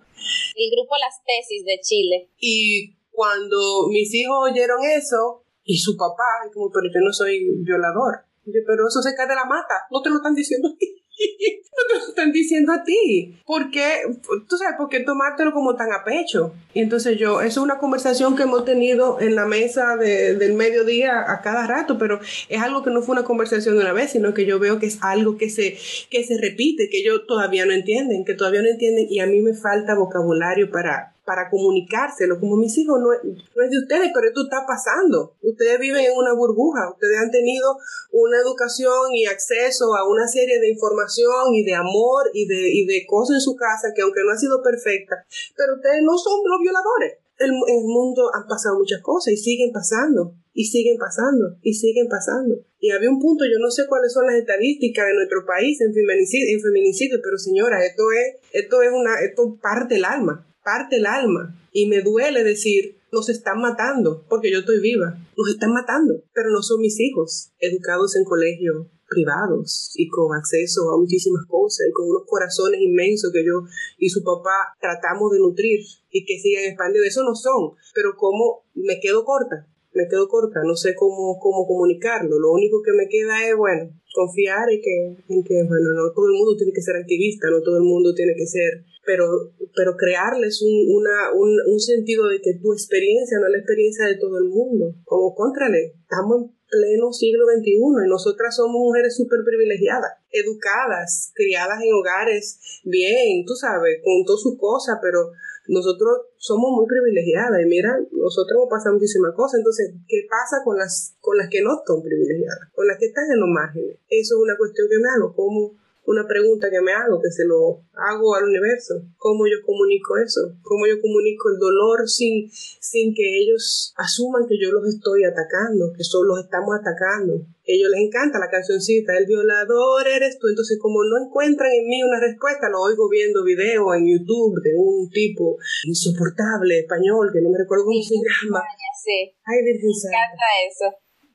[0.56, 2.30] el grupo Las Tesis de Chile.
[2.40, 8.26] Y cuando mis hijos oyeron eso, y su papá, como, pero yo no soy violador.
[8.46, 11.02] pero eso se cae de la mata, no te lo están diciendo aquí.
[11.76, 13.38] no te lo están diciendo a ti.
[13.46, 14.02] ¿Por qué?
[14.48, 16.54] Tú sabes, ¿por qué tomártelo como tan a pecho?
[16.74, 21.24] Y entonces yo, eso es una conversación que hemos tenido en la mesa del mediodía
[21.32, 24.34] a cada rato, pero es algo que no fue una conversación de una vez, sino
[24.34, 25.78] que yo veo que es algo que se,
[26.10, 29.42] que se repite, que ellos todavía no entienden, que todavía no entienden y a mí
[29.42, 34.28] me falta vocabulario para, para comunicárselo, como mis hijos no, no, es de ustedes, pero
[34.28, 35.36] esto está pasando.
[35.42, 37.78] Ustedes viven en una burbuja, ustedes han tenido
[38.12, 42.86] una educación y acceso a una serie de información y de amor y de, y
[42.86, 45.26] de cosas en su casa que aunque no ha sido perfecta,
[45.58, 47.18] pero ustedes no son los violadores.
[47.38, 52.08] El, el mundo han pasado muchas cosas y siguen pasando y siguen pasando y siguen
[52.08, 52.64] pasando.
[52.80, 55.94] Y había un punto, yo no sé cuáles son las estadísticas de nuestro país en
[55.94, 60.98] feminicidio, en feminicidio pero señora, esto es, esto es una, esto parte el alma parte
[60.98, 61.56] el alma.
[61.72, 66.50] Y me duele decir, nos están matando porque yo estoy viva, nos están matando, pero
[66.50, 71.94] no son mis hijos, educados en colegios privados y con acceso a muchísimas cosas y
[71.94, 73.62] con unos corazones inmensos que yo
[74.00, 75.80] y su papá tratamos de nutrir
[76.12, 77.08] y que sigan expandiendo.
[77.08, 81.66] Eso no son, pero como me quedo corta, me quedo corta, no sé cómo, cómo
[81.68, 82.40] comunicarlo.
[82.40, 86.28] Lo único que me queda es, bueno, confiar en que, en que, bueno, no todo
[86.28, 89.96] el mundo tiene que ser activista, no todo el mundo tiene que ser pero, pero
[89.96, 94.18] crearles un, una, un, un, sentido de que tu experiencia no es la experiencia de
[94.18, 94.96] todo el mundo.
[95.04, 101.80] Como contrale, estamos en pleno siglo XXI y nosotras somos mujeres súper privilegiadas, educadas, criadas
[101.82, 105.32] en hogares bien, tú sabes, con todas sus cosas, pero
[105.68, 110.78] nosotros somos muy privilegiadas y mira, nosotros hemos pasado muchísimas cosas, entonces, ¿qué pasa con
[110.78, 112.70] las, con las que no son privilegiadas?
[112.74, 113.98] Con las que están en los márgenes.
[114.10, 115.78] Eso es una cuestión que me hago, ¿cómo
[116.08, 119.02] una pregunta que me hago, que se lo hago al universo.
[119.18, 120.54] ¿Cómo yo comunico eso?
[120.62, 125.92] ¿Cómo yo comunico el dolor sin, sin que ellos asuman que yo los estoy atacando,
[125.96, 127.42] que solo los estamos atacando?
[127.42, 130.48] A ellos les encanta la cancioncita, el violador eres tú.
[130.48, 134.78] Entonces, como no encuentran en mí una respuesta, lo oigo viendo video en YouTube de
[134.78, 138.62] un tipo insoportable español, que no me recuerdo cómo se llama.
[139.02, 139.34] Sí.
[139.46, 140.86] Ay, Virgen Me encanta eso.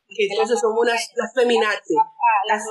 [0.07, 1.99] Que entonces son unas, las feminazis.
[2.49, 2.63] Las,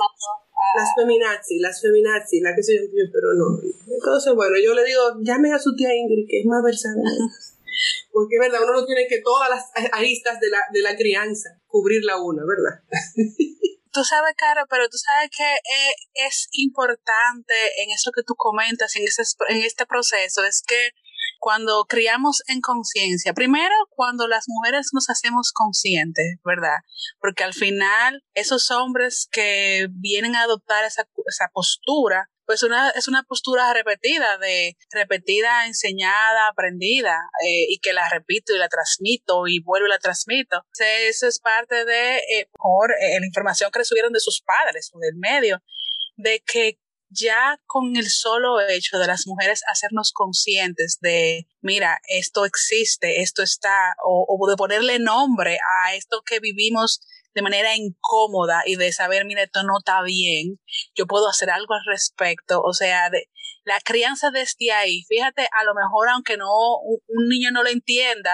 [0.76, 3.58] las feminazis, las feminazis, la que se yo, pero no.
[3.86, 7.02] Entonces, bueno, yo le digo, llame a su tía Ingrid, que es más versante.
[8.12, 11.60] Porque es verdad, uno no tiene que todas las aristas de la, de la crianza
[11.66, 12.82] cubrirla una, ¿verdad?
[13.92, 15.96] Tú sabes, Caro, pero tú sabes que es,
[16.28, 20.92] es importante en eso que tú comentas, en, ese, en este proceso, es que
[21.40, 26.78] cuando criamos en conciencia, primero cuando las mujeres nos hacemos conscientes, ¿verdad?
[27.18, 33.08] Porque al final esos hombres que vienen a adoptar esa, esa postura, pues una, es
[33.08, 37.16] una postura repetida, de repetida, enseñada, aprendida,
[37.46, 40.66] eh, y que la repito y la transmito y vuelvo y la transmito.
[41.08, 44.98] Eso es parte de eh, por, eh, la información que recibieron de sus padres o
[44.98, 45.62] del medio,
[46.16, 46.78] de que
[47.10, 53.42] ya con el solo hecho de las mujeres hacernos conscientes de, mira, esto existe, esto
[53.42, 57.00] está, o, o, de ponerle nombre a esto que vivimos
[57.34, 60.60] de manera incómoda y de saber, mira, esto no está bien,
[60.94, 63.28] yo puedo hacer algo al respecto, o sea, de,
[63.64, 66.48] la crianza desde ahí, fíjate, a lo mejor aunque no,
[66.82, 68.32] un, un niño no lo entienda,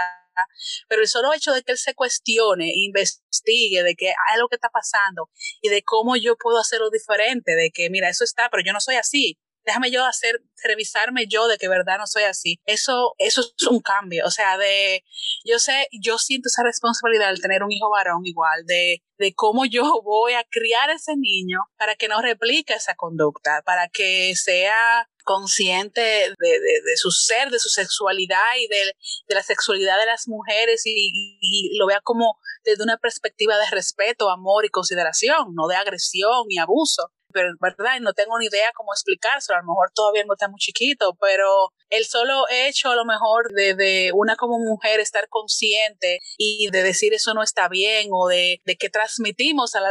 [0.89, 4.57] pero el solo hecho de que él se cuestione, investigue de que hay algo que
[4.57, 5.31] está pasando
[5.63, 8.81] y de cómo yo puedo hacerlo diferente, de que mira, eso está, pero yo no
[8.81, 9.39] soy así.
[9.65, 12.61] Déjame yo hacer, revisarme yo de que verdad no soy así.
[12.67, 14.25] Eso, eso es un cambio.
[14.25, 15.03] O sea, de,
[15.45, 19.67] yo sé, yo siento esa responsabilidad de tener un hijo varón igual, de, de cómo
[19.67, 24.37] yo voy a criar a ese niño para que no replique esa conducta, para que
[24.37, 28.93] sea consciente de, de, su ser, de su sexualidad y de,
[29.29, 34.31] de la sexualidad de las mujeres y, lo vea como desde una perspectiva de respeto,
[34.31, 38.95] amor y consideración, no de agresión y abuso pero verdad no tengo ni idea cómo
[38.95, 43.05] explicárselo, a lo mejor todavía no está muy chiquito, pero el solo hecho a lo
[43.05, 48.27] mejor de, una como mujer estar consciente y de decir eso no está bien o
[48.27, 49.83] de, de que transmitimos a,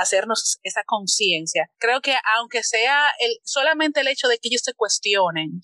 [0.00, 1.68] hacernos esa conciencia.
[1.78, 5.60] Creo que aunque sea el, solamente el hecho de que ellos se cuestionen,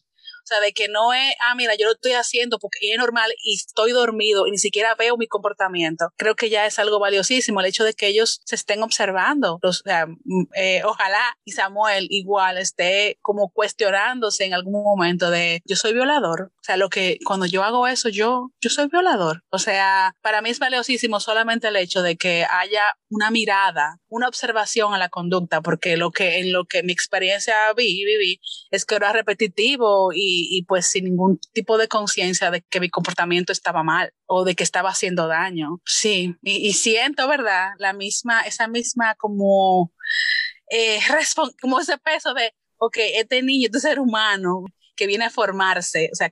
[0.55, 3.55] sea, de que no es, ah, mira, yo lo estoy haciendo porque es normal y
[3.55, 6.09] estoy dormido y ni siquiera veo mi comportamiento.
[6.17, 9.59] Creo que ya es algo valiosísimo el hecho de que ellos se estén observando.
[9.63, 10.07] O sea,
[10.55, 16.53] eh, ojalá y Samuel igual esté como cuestionándose en algún momento de yo soy violador.
[16.61, 19.43] O sea, lo que cuando yo hago eso, yo, yo soy violador.
[19.51, 24.29] O sea, para mí es valiosísimo solamente el hecho de que haya una mirada, una
[24.29, 28.41] observación a la conducta, porque lo que en lo que mi experiencia vi, viví
[28.71, 32.91] es que era repetitivo y y, pues sin ningún tipo de conciencia de que mi
[32.91, 35.81] comportamiento estaba mal o de que estaba haciendo daño.
[35.85, 37.71] Sí, y, y siento, ¿verdad?
[37.79, 39.93] La misma, esa misma como,
[40.71, 40.99] eh,
[41.61, 44.65] como ese peso de ok, este niño, este ser humano,
[45.01, 46.29] que viene a formarse, o sea,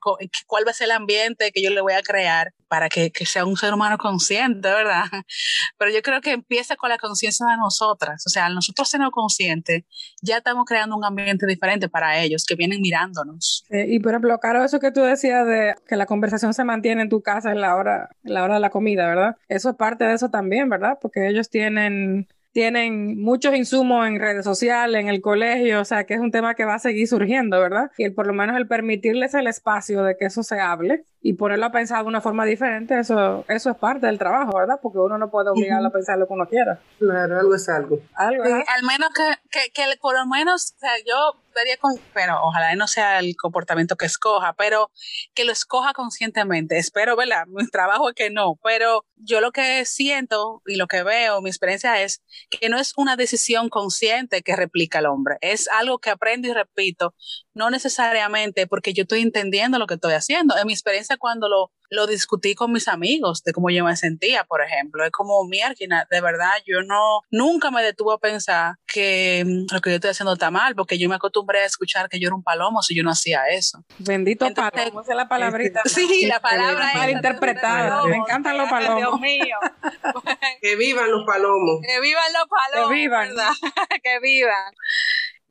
[0.46, 3.46] cuál va a ser el ambiente que yo le voy a crear para que, sea
[3.46, 5.04] un ser humano consciente, ¿verdad?
[5.78, 9.84] Pero yo creo que empieza con la conciencia de nosotras, o sea, nosotros siendo conscientes,
[10.20, 13.64] ya estamos creando un ambiente diferente para ellos, que vienen mirándonos.
[13.70, 17.08] y por ejemplo, Caro, eso que tú decías de que la conversación se mantiene en
[17.08, 19.36] tu casa en la hora, en la hora de la comida, ¿verdad?
[19.48, 20.98] Eso es parte de eso también, ¿verdad?
[21.00, 26.14] Porque ellos tienen tienen muchos insumos en redes sociales, en el colegio, o sea que
[26.14, 27.90] es un tema que va a seguir surgiendo, ¿verdad?
[27.98, 31.32] Y el, por lo menos el permitirles el espacio de que eso se hable y
[31.32, 34.78] ponerlo a pensar de una forma diferente, eso, eso es parte del trabajo, ¿verdad?
[34.80, 36.78] Porque uno no puede obligarlo a pensar lo que uno quiera.
[36.98, 37.98] Claro, algo es algo.
[38.14, 39.10] Algo, al menos
[39.50, 43.36] que, que, por lo menos, o sea, yo daría con, pero ojalá no sea el
[43.36, 44.92] comportamiento que escoja, pero
[45.34, 46.78] que lo escoja conscientemente.
[46.78, 47.46] Espero, ¿verdad?
[47.48, 51.50] Mi trabajo es que no, pero yo lo que siento y lo que veo, mi
[51.50, 56.10] experiencia es que no es una decisión consciente que replica el hombre, es algo que
[56.10, 57.14] aprendo y repito,
[57.54, 60.56] no necesariamente porque yo estoy entendiendo lo que estoy haciendo.
[60.56, 64.44] En mi experiencia cuando lo, lo discutí con mis amigos de cómo yo me sentía,
[64.44, 69.44] por ejemplo, es como mierda, de verdad, yo no, nunca me detuve a pensar que
[69.46, 72.18] mm, lo que yo estoy haciendo está mal, porque yo me acostumbré a escuchar que
[72.18, 73.84] yo era un palomo si yo no hacía eso.
[73.98, 75.82] Bendito palomo, esa es la palabrita.
[75.84, 78.04] Sí, la palabra mal interpretada.
[78.04, 78.98] Me encantan los palomos.
[78.98, 79.56] Dios mío.
[80.62, 81.80] que vivan los palomos.
[81.86, 82.90] Que vivan los palomos.
[82.90, 83.28] Que vivan.
[84.02, 84.74] que vivan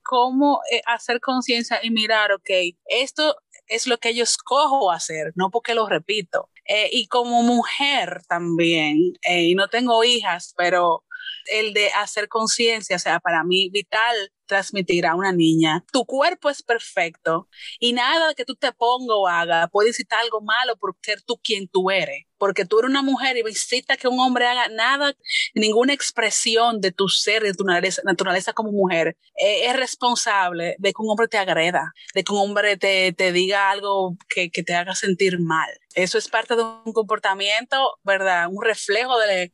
[0.07, 2.49] cómo eh, hacer conciencia y mirar, ok,
[2.86, 3.36] esto
[3.68, 6.49] es lo que yo escojo hacer, no porque lo repito.
[6.65, 11.03] Eh, y como mujer también, eh, y no tengo hijas, pero
[11.51, 14.15] el de hacer conciencia, o sea, para mí vital
[14.47, 17.47] transmitir a una niña, tu cuerpo es perfecto
[17.79, 21.39] y nada que tú te pongas o haga puede decirte algo malo por ser tú
[21.43, 25.13] quien tú eres, porque tú eres una mujer y visita que un hombre haga nada,
[25.53, 31.01] ninguna expresión de tu ser, de tu naturaleza, como mujer, eh, es responsable de que
[31.01, 34.73] un hombre te agreda, de que un hombre te, te diga algo que, que te
[34.73, 35.69] haga sentir mal.
[35.95, 38.47] Eso es parte de un comportamiento, ¿verdad?
[38.51, 39.51] Un reflejo de,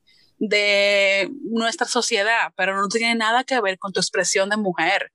[0.50, 5.12] de nuestra sociedad, pero no tiene nada que ver con tu expresión de mujer.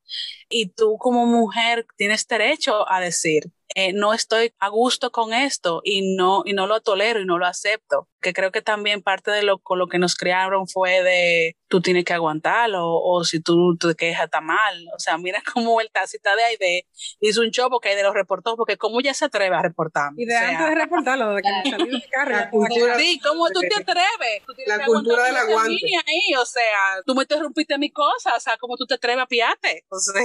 [0.48, 5.82] Y tú como mujer tienes derecho a decir, eh, no estoy a gusto con esto
[5.84, 8.08] y no, y no lo tolero y no lo acepto.
[8.32, 12.04] Creo que también parte de lo, con lo que nos crearon fue de tú tienes
[12.04, 14.86] que aguantarlo o si tú te quejas está mal.
[14.94, 16.86] O sea, mira cómo el tacita de Aide
[17.20, 20.12] hizo un show porque Aide lo reportó, porque cómo ya se atreve a reportar.
[20.16, 22.30] Y de antes de reportarlo, de que me salió de carro.
[22.30, 24.42] La cultura, sí, ¿cómo tú te atreves?
[24.66, 25.86] la cultura del aguante.
[26.06, 29.26] Ahí, o sea, tú me interrumpiste mi cosa, o sea, ¿cómo tú te atreves a
[29.26, 29.84] piarte?
[29.90, 30.22] O sea,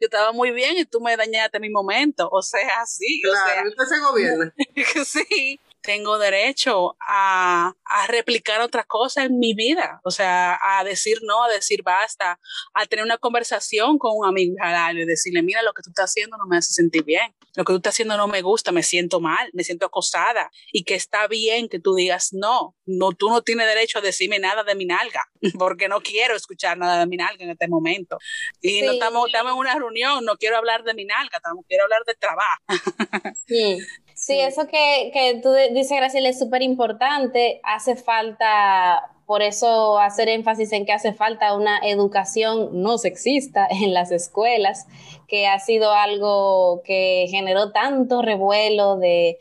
[0.00, 2.28] yo estaba muy bien y tú me dañaste mi momento.
[2.30, 3.22] O sea, sí.
[3.22, 4.54] Claro, usted se gobierna.
[5.04, 11.16] sí tengo derecho a, a, replicar otras cosas en mi vida, o sea, a decir
[11.22, 12.38] no, a decir basta,
[12.74, 14.54] a tener una conversación con un amigo
[14.92, 17.72] y decirle, mira, lo que tú estás haciendo no me hace sentir bien, lo que
[17.72, 21.26] tú estás haciendo no me gusta, me siento mal, me siento acosada y que está
[21.26, 24.84] bien que tú digas no, no, tú no tienes derecho a decirme nada de mi
[24.84, 25.24] nalga,
[25.58, 28.18] porque no quiero escuchar nada de mi nalga en este momento.
[28.60, 31.84] Y no estamos, estamos en una reunión, no quiero hablar de mi nalga, estamos, quiero
[31.84, 33.34] hablar de trabajo.
[33.46, 33.78] Sí.
[34.18, 37.60] Sí, eso que, que tú dices, Graciela, es súper importante.
[37.62, 43.94] Hace falta por eso hacer énfasis en que hace falta una educación no sexista en
[43.94, 44.86] las escuelas,
[45.28, 49.38] que ha sido algo que generó tanto revuelo de,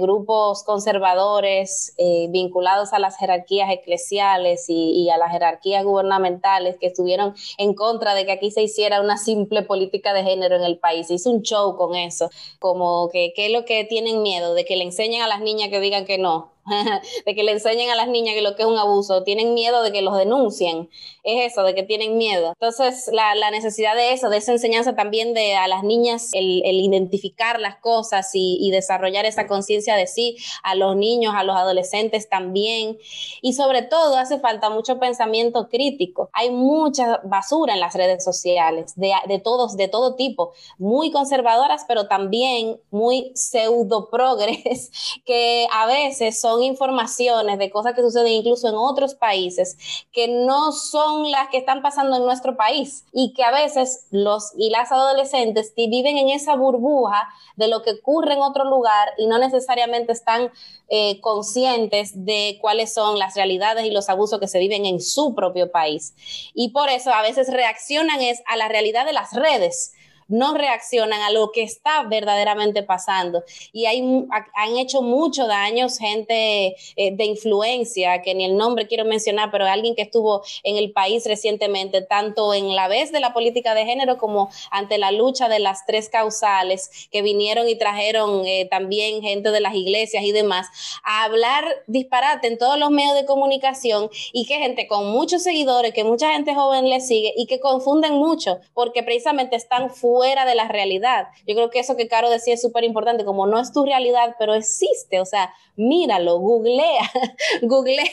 [0.00, 7.34] grupos conservadores eh, vinculados a las jerarquías eclesiales y, a las jerarquías gubernamentales que estuvieron
[7.58, 11.10] en contra de que aquí se hiciera una simple política de género en el país.
[11.10, 14.76] Hizo un show con eso, como que qué es lo que tienen miedo, de que
[14.76, 16.55] le enseñen a las niñas que digan que no
[17.26, 19.82] de que le enseñen a las niñas que lo que es un abuso, tienen miedo
[19.82, 20.90] de que los denuncien,
[21.22, 22.52] es eso, de que tienen miedo.
[22.60, 27.60] Entonces, la, necesidad de eso, de esa enseñanza también de a las niñas, el, identificar
[27.60, 32.98] las cosas y, desarrollar esa conciencia de sí, a los niños, a los adolescentes también,
[33.40, 36.28] y sobre todo hace falta mucho pensamiento crítico.
[36.32, 41.84] Hay mucha basura en las redes sociales, de, de todos, de todo tipo, muy conservadoras,
[41.86, 44.90] pero también muy pseudo progres,
[45.24, 49.76] que a veces son informaciones de cosas que suceden incluso en otros países
[50.12, 54.52] que no son las que están pasando en nuestro país y que a veces los
[54.56, 59.26] y las adolescentes viven en esa burbuja de lo que ocurre en otro lugar y
[59.26, 60.50] no necesariamente están
[60.88, 65.34] eh, conscientes de cuáles son las realidades y los abusos que se viven en su
[65.34, 66.14] propio país.
[66.54, 69.92] Y por eso a veces reaccionan es a la realidad de las redes
[70.28, 73.44] no reaccionan a lo que está verdaderamente pasando.
[73.72, 74.00] Y hay,
[74.54, 79.66] han hecho mucho daño gente eh, de influencia, que ni el nombre quiero mencionar, pero
[79.66, 83.84] alguien que estuvo en el país recientemente, tanto en la vez de la política de
[83.84, 89.22] género como ante la lucha de las tres causales, que vinieron y trajeron eh, también
[89.22, 90.66] gente de las iglesias y demás,
[91.04, 95.92] a hablar disparate en todos los medios de comunicación y que gente con muchos seguidores,
[95.92, 100.54] que mucha gente joven le sigue y que confunden mucho porque precisamente están fuera de
[100.54, 101.28] la realidad.
[101.46, 104.36] Yo creo que eso que Caro decía es súper importante, como no es tu realidad,
[104.38, 107.10] pero existe, o sea, míralo, googlea,
[107.62, 108.04] googlea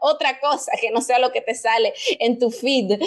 [0.00, 2.98] otra cosa que no sea lo que te sale en tu feed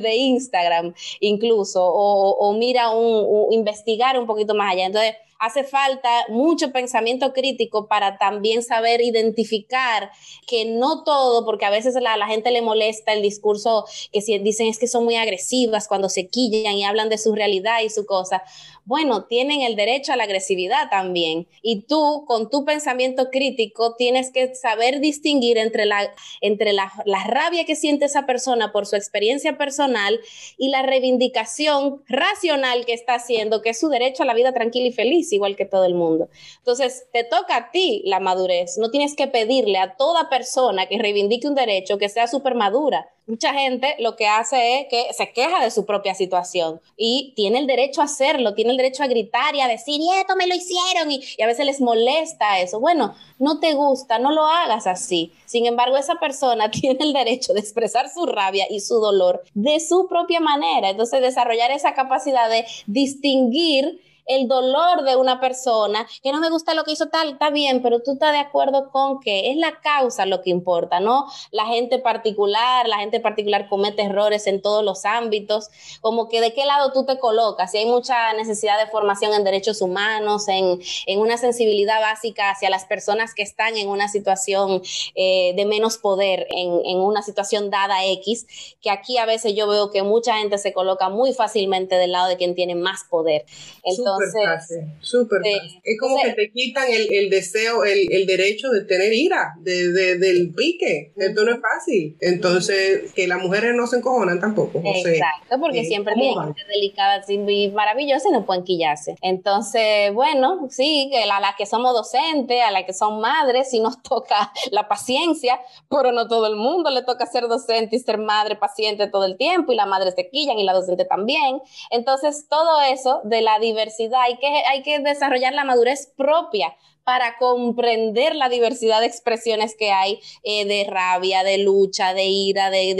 [0.00, 4.86] de Instagram incluso, o, mira un, investigar un poquito más allá.
[4.86, 10.12] Entonces, hace falta mucho pensamiento crítico para también saber identificar
[10.46, 14.38] que no todo, porque a veces a la, gente le molesta el discurso que si
[14.38, 17.90] dicen es que son muy agresivas cuando se quillan y hablan de su realidad y
[17.90, 18.44] su cosa.
[18.84, 21.46] Bueno, tienen el derecho a la agresividad también.
[21.62, 27.22] Y tú, con tu pensamiento crítico, tienes que saber distinguir entre la, entre la, la
[27.24, 30.18] rabia que siente esa persona por su experiencia personal
[30.58, 34.88] y la reivindicación racional que está haciendo, que es su derecho a la vida tranquila
[34.88, 36.28] y feliz igual que todo el mundo.
[36.58, 38.78] Entonces, te toca a ti la madurez.
[38.78, 43.08] No tienes que pedirle a toda persona que reivindique un derecho que sea súper madura.
[43.26, 47.60] Mucha gente lo que hace es que se queja de su propia situación y tiene
[47.60, 50.48] el derecho a hacerlo, tiene el derecho a gritar y a decir, y esto me
[50.48, 52.80] lo hicieron, y, a veces les molesta eso.
[52.80, 55.32] Bueno, no te gusta, no lo hagas así.
[55.46, 59.78] Sin embargo, esa persona tiene el derecho de expresar su rabia y su dolor de
[59.78, 60.90] su propia manera.
[60.90, 66.74] Entonces, desarrollar esa capacidad de distinguir el dolor de una persona, que no me gusta
[66.74, 69.80] lo que hizo tal, está bien, pero tú estás de acuerdo con que es la
[69.80, 71.26] causa lo que importa, ¿no?
[71.50, 75.68] La gente particular, la gente particular comete errores en todos los ámbitos,
[76.00, 79.44] como que de qué lado tú te colocas, si hay mucha necesidad de formación en
[79.44, 80.80] derechos humanos, en,
[81.22, 84.82] una sensibilidad básica hacia las personas que están en una situación
[85.14, 88.46] eh, de menos poder, en, en una situación dada X,
[88.80, 92.28] que aquí a veces yo veo que mucha gente se coloca muy fácilmente del lado
[92.28, 93.44] de quien tiene más poder.
[93.84, 95.80] Entonces, súper fácil, súper fácil.
[95.84, 99.92] Es como que te quitan el, el deseo, el, el, derecho de tener ira, de,
[99.92, 101.12] de, del pique.
[101.16, 102.16] Esto no es fácil.
[102.20, 104.80] Entonces, que las mujeres no se encojonan tampoco.
[104.84, 109.16] Exacto, porque eh, siempre tienen que ser delicadas y maravillosas y no pueden quillarse.
[109.22, 114.02] Entonces, bueno, sí, a las que somos docentes, a las que son madres, sí nos
[114.02, 118.56] toca la paciencia, pero no todo el mundo le toca ser docente y ser madre
[118.56, 121.60] paciente todo el tiempo, y la madre se quillan y la docente también.
[121.90, 126.74] Entonces, todo eso de la diversidad hay que, hay que desarrollar la madurez propia
[127.04, 132.70] para comprender la diversidad de expresiones que hay eh, de rabia, de lucha, de ira,
[132.70, 132.94] de,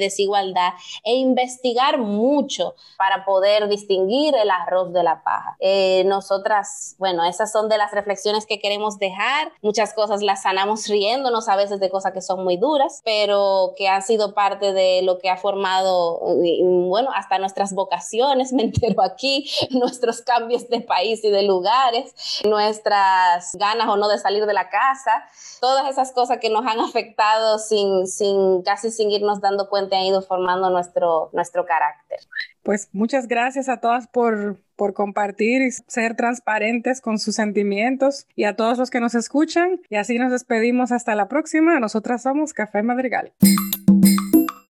[0.00, 0.72] desigualdad,
[1.04, 5.56] e investigar mucho para poder distinguir el arroz de la paja.
[5.60, 9.52] Eh, nosotras, bueno, esas son de las reflexiones que queremos dejar.
[9.60, 13.88] Muchas cosas las sanamos riéndonos a veces de cosas que son muy duras, pero que
[13.88, 19.50] han sido parte de lo que ha formado, bueno, hasta nuestras vocaciones, me entero aquí,
[19.70, 24.68] nuestros cambios de país y de lugares, nuestras ganas o no de salir de la
[24.68, 25.24] casa,
[25.60, 30.04] todas esas cosas que nos han afectado sin, sin casi sin irnos dando cuenta han
[30.04, 32.20] ido formando nuestro, nuestro carácter.
[32.62, 38.44] Pues muchas gracias a todas por, por compartir y ser transparentes con sus sentimientos y
[38.44, 39.80] a todos los que nos escuchan.
[39.90, 41.80] Y así nos despedimos hasta la próxima.
[41.80, 43.32] Nosotras somos Café Madrigal.